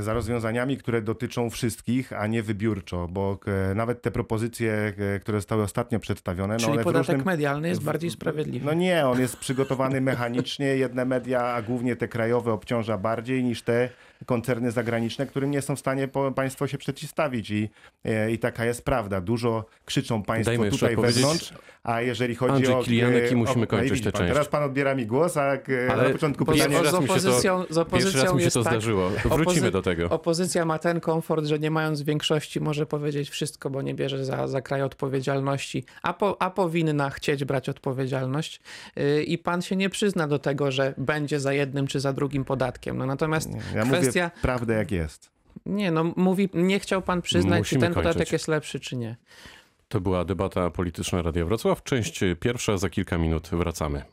za 0.00 0.12
rozwiązaniami, 0.14 0.76
które 0.76 1.02
dotyczą 1.02 1.50
wszystkich, 1.50 2.12
a 2.12 2.26
nie 2.26 2.42
wybiórczo, 2.42 3.08
bo 3.10 3.36
k- 3.36 3.50
nawet 3.74 4.02
te 4.02 4.10
propozycje, 4.10 4.92
k- 4.96 5.02
które 5.20 5.38
zostały 5.38 5.62
ostatnio 5.62 6.00
przedstawione, 6.00 6.54
no 6.54 6.60
Czyli 6.60 6.72
one 6.72 6.80
w 6.82 6.84
podatek 6.84 7.08
różnym... 7.08 7.26
medialny 7.26 7.68
jest 7.68 7.82
bardziej 7.82 8.10
sprawiedliwy. 8.10 8.66
No 8.66 8.74
nie, 8.74 9.06
on 9.06 9.20
jest 9.20 9.36
przygotowany 9.36 10.00
mechanicznie. 10.00 10.66
Jedne 10.84 11.04
media, 11.04 11.42
a 11.42 11.62
głównie 11.62 11.96
te 11.96 12.08
krajowe, 12.08 12.52
obciąża 12.52 12.98
bardziej 12.98 13.44
niż 13.44 13.62
te 13.62 13.88
koncerny 14.26 14.70
zagraniczne, 14.70 15.26
którym 15.26 15.50
nie 15.50 15.62
są 15.62 15.76
w 15.76 15.78
stanie 15.78 16.08
po, 16.08 16.32
państwo 16.32 16.66
się 16.66 16.78
przeciwstawić. 16.78 17.50
I, 17.50 17.70
e, 18.04 18.32
I 18.32 18.38
taka 18.38 18.64
jest 18.64 18.84
prawda. 18.84 19.20
Dużo 19.20 19.64
krzyczą 19.84 20.22
państwo 20.22 20.50
Dajmy 20.50 20.70
tutaj 20.70 20.96
wewnątrz, 20.96 21.52
a 21.82 22.00
jeżeli 22.00 22.34
chodzi 22.34 22.54
Andrzej 22.54 22.74
o... 22.74 22.82
Kilianek 22.82 23.32
i 23.32 23.36
musimy 23.36 23.64
o- 23.64 23.66
kończyć 23.66 24.04
tę 24.04 24.12
część. 24.12 24.32
Teraz 24.32 24.48
pan 24.48 24.62
odbiera 24.62 24.94
mi 24.94 25.06
głos, 25.06 25.36
a 25.36 25.54
e, 25.54 25.60
Ale 25.90 26.02
na 26.02 26.10
początku 26.10 26.44
pierwszy 26.44 26.68
pytanie... 26.68 26.84
raz 26.84 26.94
z 26.94 27.00
mi 27.00 27.02
się 27.02 27.08
to- 27.08 27.14
opozycją, 27.14 27.64
z 27.70 27.78
opozycją 27.78 28.22
raz 28.22 28.34
mi 28.34 28.42
się 28.42 28.50
to 28.50 28.62
tak, 28.62 28.72
zdarzyło. 28.72 29.10
Wrócimy 29.24 29.70
do 29.70 29.82
tego. 29.82 30.10
Opozycja 30.10 30.64
ma 30.64 30.78
ten 30.78 31.00
komfort, 31.00 31.44
że 31.44 31.58
nie 31.58 31.70
mając 31.70 32.02
większości 32.02 32.60
może 32.60 32.86
powiedzieć 32.86 33.30
wszystko, 33.30 33.70
bo 33.70 33.82
nie 33.82 33.94
bierze 33.94 34.24
za, 34.24 34.48
za 34.48 34.62
kraj 34.62 34.82
odpowiedzialności, 34.82 35.84
a, 36.02 36.12
po, 36.14 36.42
a 36.42 36.50
powinna 36.50 37.10
chcieć 37.10 37.44
brać 37.44 37.68
odpowiedzialność 37.68 38.60
yy, 38.96 39.22
i 39.22 39.38
pan 39.38 39.62
się 39.62 39.76
nie 39.76 39.90
przyzna 39.90 40.28
do 40.28 40.38
tego, 40.38 40.70
że 40.72 40.94
będzie 40.98 41.40
za 41.40 41.52
jednym 41.52 41.86
czy 41.86 42.00
za 42.00 42.12
drugim 42.12 42.44
podatkiem. 42.44 42.98
No 42.98 43.06
natomiast 43.06 43.50
Ja 43.74 43.82
kwestia, 43.82 44.03
mówię 44.06 44.30
prawdę 44.42 44.74
jak 44.74 44.90
jest. 44.90 45.30
nie 45.66 45.90
no, 45.90 46.04
mówi, 46.16 46.48
nie 46.54 46.80
chciał 46.80 47.02
pan 47.02 47.22
przyznać, 47.22 47.58
Musimy 47.58 47.80
czy 47.80 47.86
ten 47.86 47.94
podatek 47.94 48.16
kończyć. 48.16 48.32
jest 48.32 48.48
lepszy, 48.48 48.80
czy 48.80 48.96
nie. 48.96 49.16
To 49.88 50.00
była 50.00 50.24
debata 50.24 50.70
polityczna 50.70 51.22
Radia 51.22 51.44
Wrocław. 51.44 51.82
Część 51.82 52.20
pierwsza, 52.40 52.76
za 52.76 52.90
kilka 52.90 53.18
minut 53.18 53.48
wracamy. 53.52 54.04